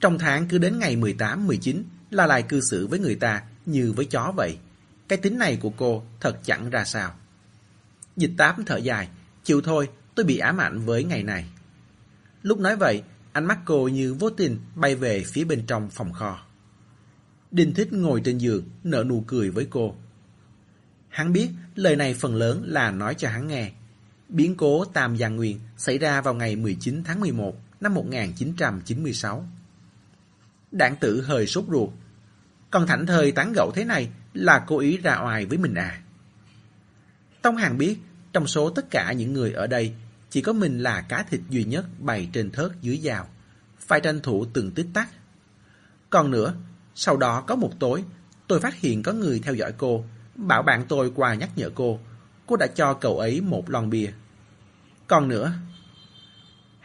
[0.00, 4.04] trong tháng cứ đến ngày 18-19 là lại cư xử với người ta như với
[4.04, 4.58] chó vậy.
[5.08, 7.14] Cái tính này của cô thật chẳng ra sao.
[8.16, 9.08] Dịch tám thở dài,
[9.44, 11.50] chịu thôi, tôi bị ám ảnh với ngày này.
[12.42, 13.02] Lúc nói vậy,
[13.32, 16.40] ánh mắt cô như vô tình bay về phía bên trong phòng kho.
[17.50, 19.94] Đinh Thích ngồi trên giường, nở nụ cười với cô.
[21.08, 23.72] Hắn biết lời này phần lớn là nói cho hắn nghe.
[24.28, 29.48] Biến cố Tam Giang Nguyên xảy ra vào ngày 19 tháng 11 năm 1996.
[30.72, 31.90] Đảng tử hơi sốt ruột.
[32.70, 36.02] Còn thảnh thời tán gẫu thế này là cố ý ra oai với mình à.
[37.42, 37.98] Tông Hàng biết,
[38.32, 39.94] trong số tất cả những người ở đây,
[40.30, 43.26] chỉ có mình là cá thịt duy nhất bày trên thớt dưới dao.
[43.78, 45.08] Phải tranh thủ từng tích tắc.
[46.10, 46.54] Còn nữa,
[46.94, 48.04] sau đó có một tối,
[48.46, 50.04] tôi phát hiện có người theo dõi cô,
[50.34, 51.98] bảo bạn tôi qua nhắc nhở cô.
[52.46, 54.12] Cô đã cho cậu ấy một lon bia.
[55.06, 55.52] Còn nữa,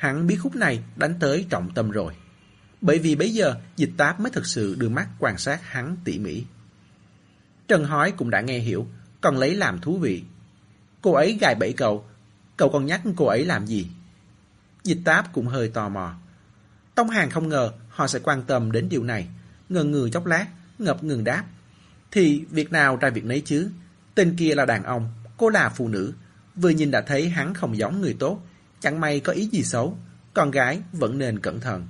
[0.05, 2.13] hắn biết khúc này đánh tới trọng tâm rồi.
[2.81, 6.19] Bởi vì bây giờ dịch táp mới thực sự đưa mắt quan sát hắn tỉ
[6.19, 6.43] mỉ.
[7.67, 8.87] Trần Hói cũng đã nghe hiểu,
[9.21, 10.23] còn lấy làm thú vị.
[11.01, 12.05] Cô ấy gài bẫy cậu,
[12.57, 13.87] cậu còn nhắc cô ấy làm gì?
[14.83, 16.15] Dịch táp cũng hơi tò mò.
[16.95, 19.27] Tông Hàng không ngờ họ sẽ quan tâm đến điều này.
[19.69, 20.47] Ngần ngừ chốc lát,
[20.79, 21.43] ngập ngừng đáp.
[22.11, 23.69] Thì việc nào ra việc nấy chứ?
[24.15, 26.13] Tên kia là đàn ông, cô là phụ nữ.
[26.55, 28.41] Vừa nhìn đã thấy hắn không giống người tốt.
[28.85, 29.97] Chẳng may có ý gì xấu.
[30.33, 31.87] Con gái vẫn nên cẩn thận.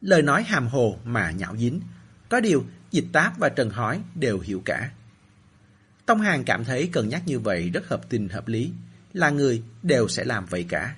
[0.00, 1.80] Lời nói hàm hồ mà nhạo dính.
[2.28, 4.90] Có điều, dịch táp và trần hói đều hiểu cả.
[6.06, 8.72] Tông Hàng cảm thấy cân nhắc như vậy rất hợp tình hợp lý.
[9.12, 10.96] Là người đều sẽ làm vậy cả.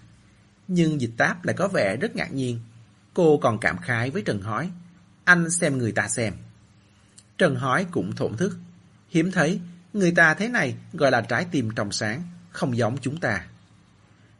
[0.68, 2.60] Nhưng dịch táp lại có vẻ rất ngạc nhiên.
[3.14, 4.70] Cô còn cảm khái với Trần Hói.
[5.24, 6.34] Anh xem người ta xem.
[7.38, 8.58] Trần Hói cũng thổn thức.
[9.08, 9.60] Hiếm thấy,
[9.92, 13.46] người ta thế này gọi là trái tim trong sáng, không giống chúng ta.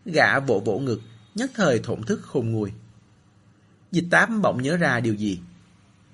[0.07, 1.01] Gã vỗ vỗ ngực,
[1.35, 2.73] nhất thời thổn thức khôn nguôi.
[3.93, 5.41] Dịch tám bỗng nhớ ra điều gì.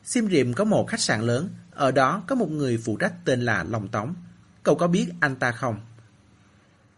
[0.04, 3.40] Sim Riệm có một khách sạn lớn, ở đó có một người phụ trách tên
[3.40, 4.14] là Long Tống.
[4.62, 5.80] Cậu có biết anh ta không?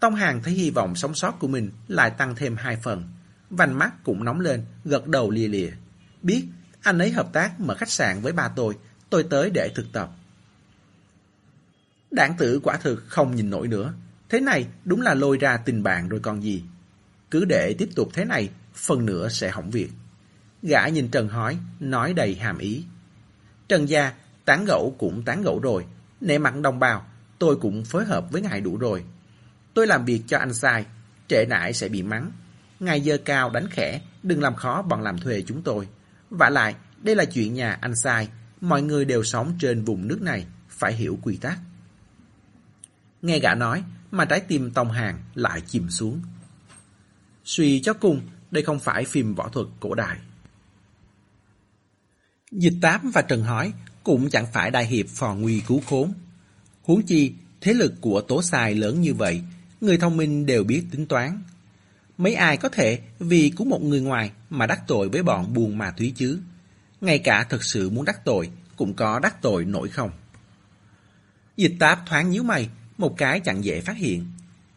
[0.01, 3.09] Tông Hàng thấy hy vọng sống sót của mình lại tăng thêm hai phần.
[3.51, 5.71] Vành mắt cũng nóng lên, gật đầu lìa lìa.
[6.23, 6.47] Biết,
[6.83, 8.77] anh ấy hợp tác mở khách sạn với ba tôi,
[9.11, 10.11] tôi tới để thực tập.
[12.11, 13.95] Đảng tử quả thực không nhìn nổi nữa.
[14.29, 16.65] Thế này đúng là lôi ra tình bạn rồi còn gì.
[17.35, 19.91] Cứ để tiếp tục thế này, phần nữa sẽ hỏng việc.
[20.63, 22.85] Gã nhìn Trần hỏi, nói đầy hàm ý.
[23.69, 24.13] Trần gia,
[24.45, 25.85] tán gẫu cũng tán gẫu rồi.
[26.21, 27.07] Nể mặt đồng bào,
[27.39, 29.05] tôi cũng phối hợp với ngài đủ rồi.
[29.75, 30.87] Tôi làm việc cho anh sai,
[31.29, 32.31] trễ nải sẽ bị mắng.
[32.81, 35.89] Ngài dơ cao đánh khẽ, đừng làm khó bọn làm thuê chúng tôi.
[36.31, 38.29] Và lại, đây là chuyện nhà anh sai,
[38.61, 41.59] mọi người đều sống trên vùng nước này, phải hiểu quy tắc.
[43.23, 46.21] Nghe gã nói, mà trái tim Tông Hàng lại chìm xuống.
[47.45, 48.21] Suy cho cùng,
[48.51, 50.19] đây không phải phim võ thuật cổ đại.
[52.51, 53.73] Dịch Tám và Trần Hói
[54.03, 56.13] cũng chẳng phải đại hiệp phò nguy cứu khốn.
[56.83, 59.43] Huống chi, thế lực của tố sai lớn như vậy,
[59.81, 61.43] người thông minh đều biết tính toán.
[62.19, 65.79] Mấy ai có thể vì cứu một người ngoài mà đắc tội với bọn buồn
[65.79, 66.41] mà túy chứ?
[67.01, 70.11] Ngay cả thật sự muốn đắc tội, cũng có đắc tội nổi không?
[71.57, 72.69] Dịch táp thoáng nhíu mày,
[72.99, 74.27] một cái chẳng dễ phát hiện.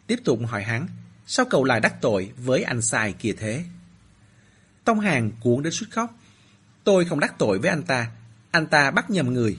[0.06, 0.86] Tiếp tục hỏi hắn,
[1.30, 3.64] sao cậu lại đắc tội với anh sai kia thế?
[4.84, 6.14] Tông Hàng cuốn đến suýt khóc.
[6.84, 8.10] Tôi không đắc tội với anh ta,
[8.50, 9.58] anh ta bắt nhầm người.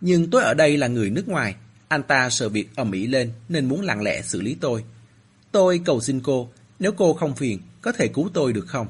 [0.00, 1.56] Nhưng tôi ở đây là người nước ngoài,
[1.88, 4.84] anh ta sợ việc ầm ĩ lên nên muốn lặng lẽ xử lý tôi.
[5.52, 8.88] Tôi cầu xin cô, nếu cô không phiền, có thể cứu tôi được không?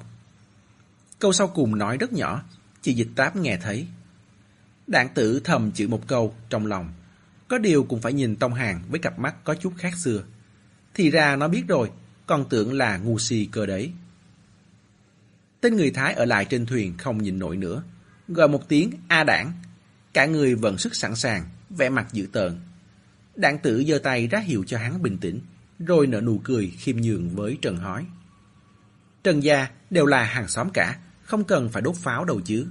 [1.19, 2.43] Câu sau cùng nói rất nhỏ,
[2.83, 3.87] chị dịch táp nghe thấy.
[4.87, 6.93] Đảng tử thầm chữ một câu trong lòng.
[7.49, 10.23] Có điều cũng phải nhìn Tông Hàng với cặp mắt có chút khác xưa.
[10.97, 11.91] Thì ra nó biết rồi,
[12.27, 13.93] còn tưởng là ngu si cơ đấy.
[15.61, 17.83] Tên người Thái ở lại trên thuyền không nhìn nổi nữa.
[18.29, 19.53] Gọi một tiếng A đảng.
[20.13, 22.61] Cả người vận sức sẵn sàng, vẻ mặt dữ tợn.
[23.35, 25.41] Đảng tử giơ tay ra hiệu cho hắn bình tĩnh,
[25.79, 28.05] rồi nở nụ cười khiêm nhường với Trần Hói.
[29.25, 32.67] Trần gia đều là hàng xóm cả, không cần phải đốt pháo đâu chứ.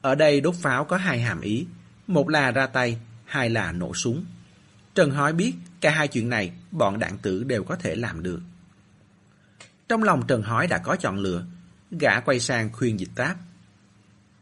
[0.00, 1.66] Ở đây đốt pháo có hai hàm ý,
[2.06, 4.24] một là ra tay, hai là nổ súng.
[4.94, 8.40] Trần Hói biết cả hai chuyện này bọn đạn tử đều có thể làm được.
[9.88, 11.44] Trong lòng Trần Hói đã có chọn lựa,
[11.90, 13.36] gã quay sang khuyên dịch táp.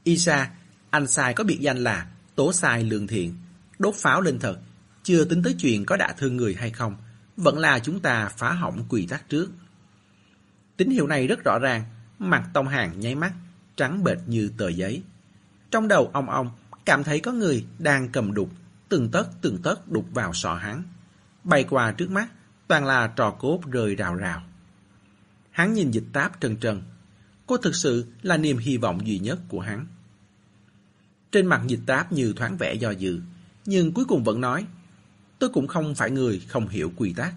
[0.04, 0.50] Isa,
[0.90, 3.34] anh sai có biệt danh là tố sai lương thiện,
[3.78, 4.58] đốt pháo lên thật,
[5.02, 6.96] chưa tính tới chuyện có đả thương người hay không,
[7.36, 9.50] vẫn là chúng ta phá hỏng quy tắc trước.
[10.76, 11.84] Tín hiệu này rất rõ ràng,
[12.18, 13.32] mặt Tông Hàng nháy mắt,
[13.76, 15.02] trắng bệch như tờ giấy.
[15.70, 16.50] Trong đầu ông ông,
[16.84, 18.50] cảm thấy có người đang cầm đục,
[18.90, 20.82] từng tấc từng tấc đục vào sọ hắn.
[21.44, 22.28] Bay qua trước mắt,
[22.68, 24.42] toàn là trò cốt rơi rào rào.
[25.50, 26.82] Hắn nhìn dịch táp trần trần.
[27.46, 29.86] Cô thực sự là niềm hy vọng duy nhất của hắn.
[31.32, 33.20] Trên mặt dịch táp như thoáng vẻ do dự,
[33.64, 34.66] nhưng cuối cùng vẫn nói,
[35.38, 37.34] tôi cũng không phải người không hiểu quy tắc.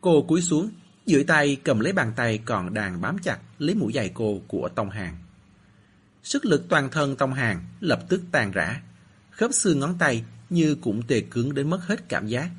[0.00, 0.70] Cô cúi xuống,
[1.06, 4.68] dưới tay cầm lấy bàn tay còn đang bám chặt lấy mũi giày cô của
[4.74, 5.16] Tông Hàng.
[6.22, 8.80] Sức lực toàn thân Tông Hàng lập tức tan rã.
[9.30, 12.50] Khớp xương ngón tay như cũng tề cứng đến mất hết cảm giác.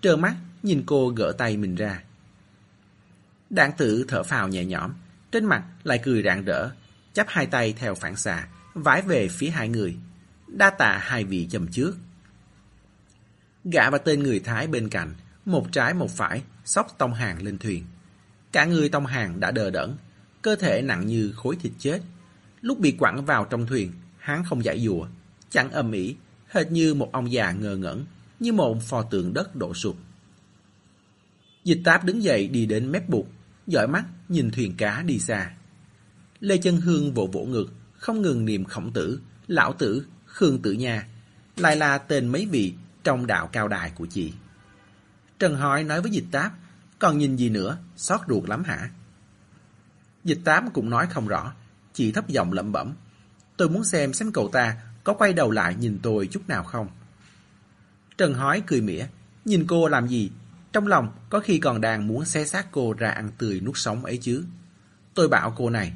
[0.00, 2.02] Trơ mắt nhìn cô gỡ tay mình ra.
[3.50, 4.92] Đảng tử thở phào nhẹ nhõm,
[5.32, 6.70] trên mặt lại cười rạng rỡ,
[7.12, 9.96] chắp hai tay theo phản xạ, vái về phía hai người.
[10.46, 11.96] Đa tạ hai vị chầm trước.
[13.64, 15.14] Gã và tên người Thái bên cạnh,
[15.44, 17.84] một trái một phải, sóc Tông Hàng lên thuyền.
[18.52, 19.96] Cả người Tông Hàng đã đờ đẫn,
[20.42, 22.00] cơ thể nặng như khối thịt chết.
[22.60, 25.06] Lúc bị quẳng vào trong thuyền, hắn không giải dùa,
[25.50, 26.16] chẳng âm ỉ,
[26.54, 28.04] hệt như một ông già ngơ ngẩn,
[28.40, 29.96] như một pho tượng đất đổ sụp.
[31.64, 33.28] Dịch táp đứng dậy đi đến mép bục,
[33.66, 35.50] dõi mắt nhìn thuyền cá đi xa.
[36.40, 40.72] Lê Chân Hương vỗ vỗ ngực, không ngừng niệm khổng tử, lão tử, khương tử
[40.72, 41.08] nha,
[41.56, 42.74] lại là tên mấy vị
[43.04, 44.32] trong đạo cao đài của chị.
[45.38, 46.52] Trần Hỏi nói với dịch táp,
[46.98, 48.90] Còn nhìn gì nữa, xót ruột lắm hả?
[50.24, 51.54] Dịch tám cũng nói không rõ,
[51.92, 52.94] chỉ thấp giọng lẩm bẩm.
[53.56, 56.88] Tôi muốn xem xem cậu ta có quay đầu lại nhìn tôi chút nào không.
[58.18, 59.06] Trần hói cười mỉa,
[59.44, 60.30] nhìn cô làm gì?
[60.72, 64.04] Trong lòng có khi còn đang muốn xé xác cô ra ăn tươi nuốt sống
[64.04, 64.44] ấy chứ.
[65.14, 65.92] Tôi bảo cô này,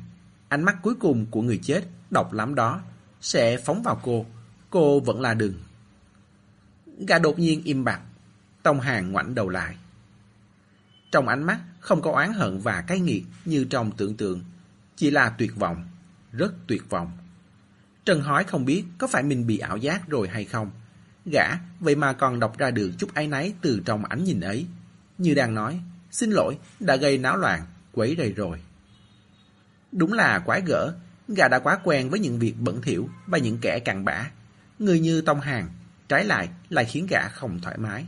[0.49, 2.81] ánh mắt cuối cùng của người chết độc lắm đó,
[3.21, 4.27] sẽ phóng vào cô,
[4.71, 5.55] cô vẫn là đừng.
[7.07, 8.01] Gà đột nhiên im bặt,
[8.63, 9.77] Tông Hàng ngoảnh đầu lại.
[11.13, 14.45] Trong ánh mắt không có oán hận và cái nghiệt như trong tưởng tượng,
[14.97, 15.89] chỉ là tuyệt vọng,
[16.33, 17.13] rất tuyệt vọng.
[18.09, 20.71] Trần hỏi không biết có phải mình bị ảo giác rồi hay không.
[21.33, 21.45] Gã
[21.81, 24.67] vậy mà còn đọc ra được chút áy náy từ trong ánh nhìn ấy.
[25.19, 25.81] Như đang nói,
[26.11, 27.61] xin lỗi, đã gây náo loạn,
[27.93, 28.61] quấy rầy rồi.
[29.93, 30.95] Đúng là quái gở,
[31.29, 34.31] gã đã quá quen với những việc bẩn thỉu và những kẻ cặn bã.
[34.79, 35.69] Người như Tông Hàng,
[36.09, 38.07] trái lại lại khiến gã không thoải mái.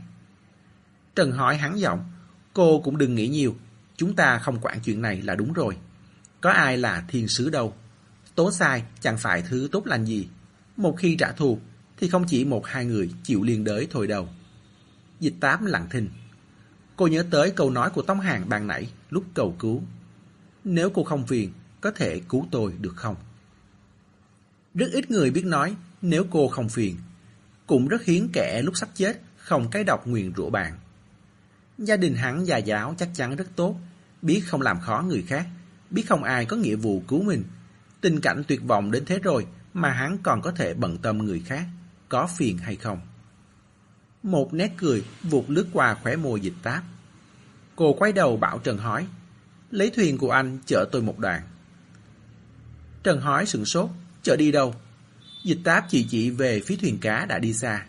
[1.15, 2.11] Trần hỏi hắn giọng,
[2.53, 3.55] cô cũng đừng nghĩ nhiều,
[3.97, 5.77] chúng ta không quản chuyện này là đúng rồi.
[6.41, 7.75] Có ai là thiên sứ đâu.
[8.41, 10.27] Tố sai chẳng phải thứ tốt lành gì.
[10.77, 11.59] Một khi trả thù
[11.97, 14.27] thì không chỉ một hai người chịu liên đới thôi đâu.
[15.19, 16.09] Dịch tám lặng thinh.
[16.95, 19.81] Cô nhớ tới câu nói của Tống Hàng ban nãy lúc cầu cứu.
[20.63, 23.15] Nếu cô không phiền, có thể cứu tôi được không?
[24.73, 26.97] Rất ít người biết nói nếu cô không phiền.
[27.67, 30.73] Cũng rất hiếm kẻ lúc sắp chết không cái độc nguyền rủa bạn.
[31.77, 33.75] Gia đình hắn già giáo chắc chắn rất tốt,
[34.21, 35.47] biết không làm khó người khác,
[35.89, 37.43] biết không ai có nghĩa vụ cứu mình.
[38.01, 41.39] Tình cảnh tuyệt vọng đến thế rồi mà hắn còn có thể bận tâm người
[41.45, 41.65] khác,
[42.09, 42.99] có phiền hay không.
[44.23, 46.83] Một nét cười vụt lướt qua khóe môi dịch táp.
[47.75, 49.07] Cô quay đầu bảo Trần hói
[49.71, 51.41] lấy thuyền của anh chở tôi một đoạn.
[53.03, 53.89] Trần hói sửng sốt,
[54.23, 54.75] chở đi đâu?
[55.43, 57.85] Dịch táp chỉ chỉ về phía thuyền cá đã đi xa.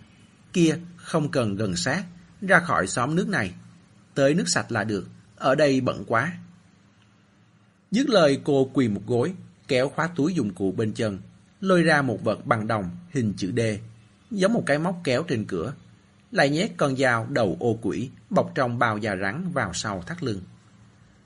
[0.53, 2.05] Kia, không cần gần sát,
[2.41, 3.55] ra khỏi xóm nước này.
[4.15, 6.33] Tới nước sạch là được, ở đây bận quá.
[7.91, 9.35] Dứt lời cô quỳ một gối,
[9.73, 11.19] kéo khóa túi dụng cụ bên chân,
[11.61, 13.61] lôi ra một vật bằng đồng hình chữ D,
[14.31, 15.75] giống một cái móc kéo trên cửa.
[16.31, 20.23] Lại nhét con dao đầu ô quỷ bọc trong bao da rắn vào sau thắt
[20.23, 20.41] lưng.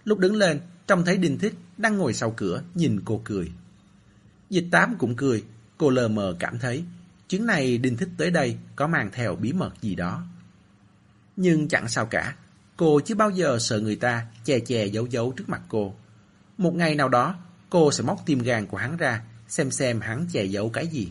[0.05, 3.53] Lúc đứng lên, trông thấy Đinh Thích đang ngồi sau cửa nhìn cô cười.
[4.51, 5.45] Dịch tám cũng cười,
[5.79, 6.85] cô lờ mờ cảm thấy
[7.29, 10.25] chuyến này Đinh Thích tới đây có mang theo bí mật gì đó.
[11.37, 12.37] Nhưng chẳng sao cả,
[12.77, 15.95] cô chưa bao giờ sợ người ta che che giấu giấu trước mặt cô.
[16.59, 17.35] Một ngày nào đó,
[17.71, 21.09] cô sẽ móc tim gan của hắn ra, xem xem hắn che giấu cái gì.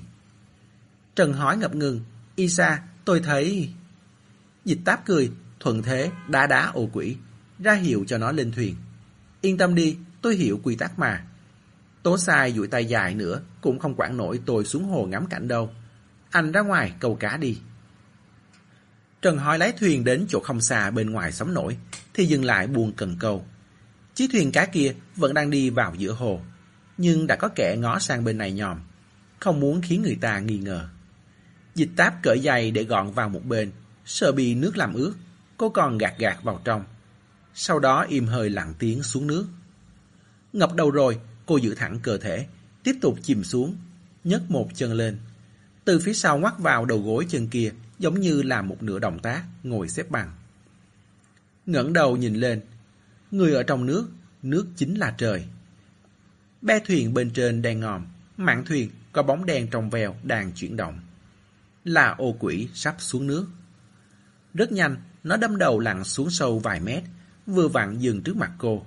[1.15, 2.01] Trần hỏi ngập ngừng,
[2.35, 3.69] Isa, tôi thấy...
[4.65, 7.17] Dịch táp cười, thuận thế, đá đá ô quỷ,
[7.59, 8.75] ra hiệu cho nó lên thuyền.
[9.41, 11.25] Yên tâm đi, tôi hiểu quy tắc mà.
[12.03, 15.47] Tố sai duỗi tay dài nữa, cũng không quản nổi tôi xuống hồ ngắm cảnh
[15.47, 15.73] đâu.
[16.29, 17.57] Anh ra ngoài câu cá đi.
[19.21, 21.77] Trần hỏi lái thuyền đến chỗ không xa bên ngoài sóng nổi,
[22.13, 23.45] thì dừng lại buông cần câu.
[24.15, 26.41] Chiếc thuyền cá kia vẫn đang đi vào giữa hồ,
[26.97, 28.79] nhưng đã có kẻ ngó sang bên này nhòm,
[29.39, 30.87] không muốn khiến người ta nghi ngờ.
[31.75, 33.71] Dịch táp cởi giày để gọn vào một bên,
[34.05, 35.13] sợ bị nước làm ướt,
[35.57, 36.83] cô còn gạt gạt vào trong.
[37.53, 39.47] Sau đó im hơi lặng tiếng xuống nước.
[40.53, 42.47] Ngập đầu rồi, cô giữ thẳng cơ thể,
[42.83, 43.77] tiếp tục chìm xuống,
[44.23, 45.17] nhấc một chân lên.
[45.85, 49.19] Từ phía sau ngoắt vào đầu gối chân kia, giống như là một nửa động
[49.19, 50.31] tác, ngồi xếp bằng.
[51.65, 52.61] ngẩng đầu nhìn lên,
[53.37, 54.07] người ở trong nước,
[54.43, 55.45] nước chính là trời.
[56.61, 58.05] Be thuyền bên trên đang ngòm,
[58.37, 60.99] mạn thuyền có bóng đen trong veo đang chuyển động.
[61.83, 63.47] Là ô quỷ sắp xuống nước.
[64.53, 67.03] Rất nhanh, nó đâm đầu lặn xuống sâu vài mét,
[67.45, 68.85] vừa vặn dừng trước mặt cô.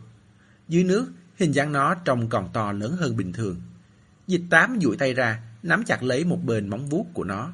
[0.68, 3.60] Dưới nước, hình dáng nó trông còn to lớn hơn bình thường.
[4.26, 7.52] Dịch tám duỗi tay ra, nắm chặt lấy một bên móng vuốt của nó.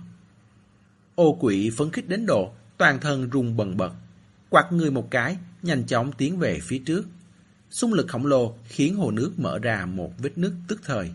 [1.15, 3.93] Ô quỷ phấn khích đến độ, toàn thân rung bần bật.
[4.51, 7.07] Quạt người một cái, nhanh chóng tiến về phía trước.
[7.71, 11.11] Xung lực khổng lồ khiến hồ nước mở ra một vết nứt tức thời.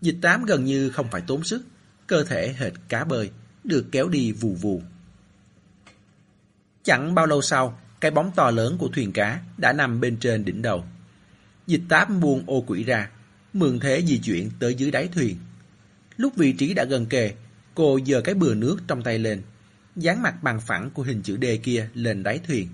[0.00, 1.62] Dịch tám gần như không phải tốn sức,
[2.06, 3.30] cơ thể hệt cá bơi,
[3.64, 4.82] được kéo đi vù vù.
[6.82, 10.44] Chẳng bao lâu sau, cái bóng to lớn của thuyền cá đã nằm bên trên
[10.44, 10.84] đỉnh đầu.
[11.66, 13.10] Dịch tám buông ô quỷ ra,
[13.52, 15.36] mượn thế di chuyển tới dưới đáy thuyền.
[16.16, 17.34] Lúc vị trí đã gần kề,
[17.74, 19.42] cô giơ cái bừa nước trong tay lên,
[19.96, 22.68] dán mặt bằng phẳng của hình chữ D kia lên đáy thuyền.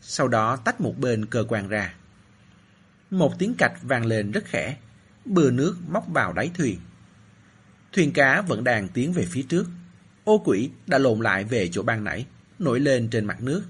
[0.00, 1.94] Sau đó tách một bên cơ quan ra.
[3.10, 4.76] Một tiếng cạch vang lên rất khẽ,
[5.24, 6.78] bừa nước móc vào đáy thuyền.
[7.92, 9.66] Thuyền cá vẫn đang tiến về phía trước.
[10.24, 12.26] Ô quỷ đã lộn lại về chỗ ban nãy,
[12.58, 13.62] nổi lên trên mặt nước.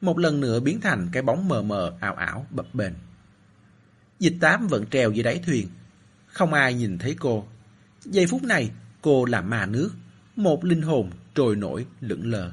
[0.00, 2.92] Một lần nữa biến thành cái bóng mờ mờ ảo ảo bập bềnh.
[4.18, 5.68] Dịch tám vẫn treo dưới đáy thuyền.
[6.26, 7.46] Không ai nhìn thấy cô.
[8.04, 8.70] Giây phút này,
[9.02, 9.90] cô là ma nước,
[10.36, 12.52] một linh hồn trồi nổi lững lờ.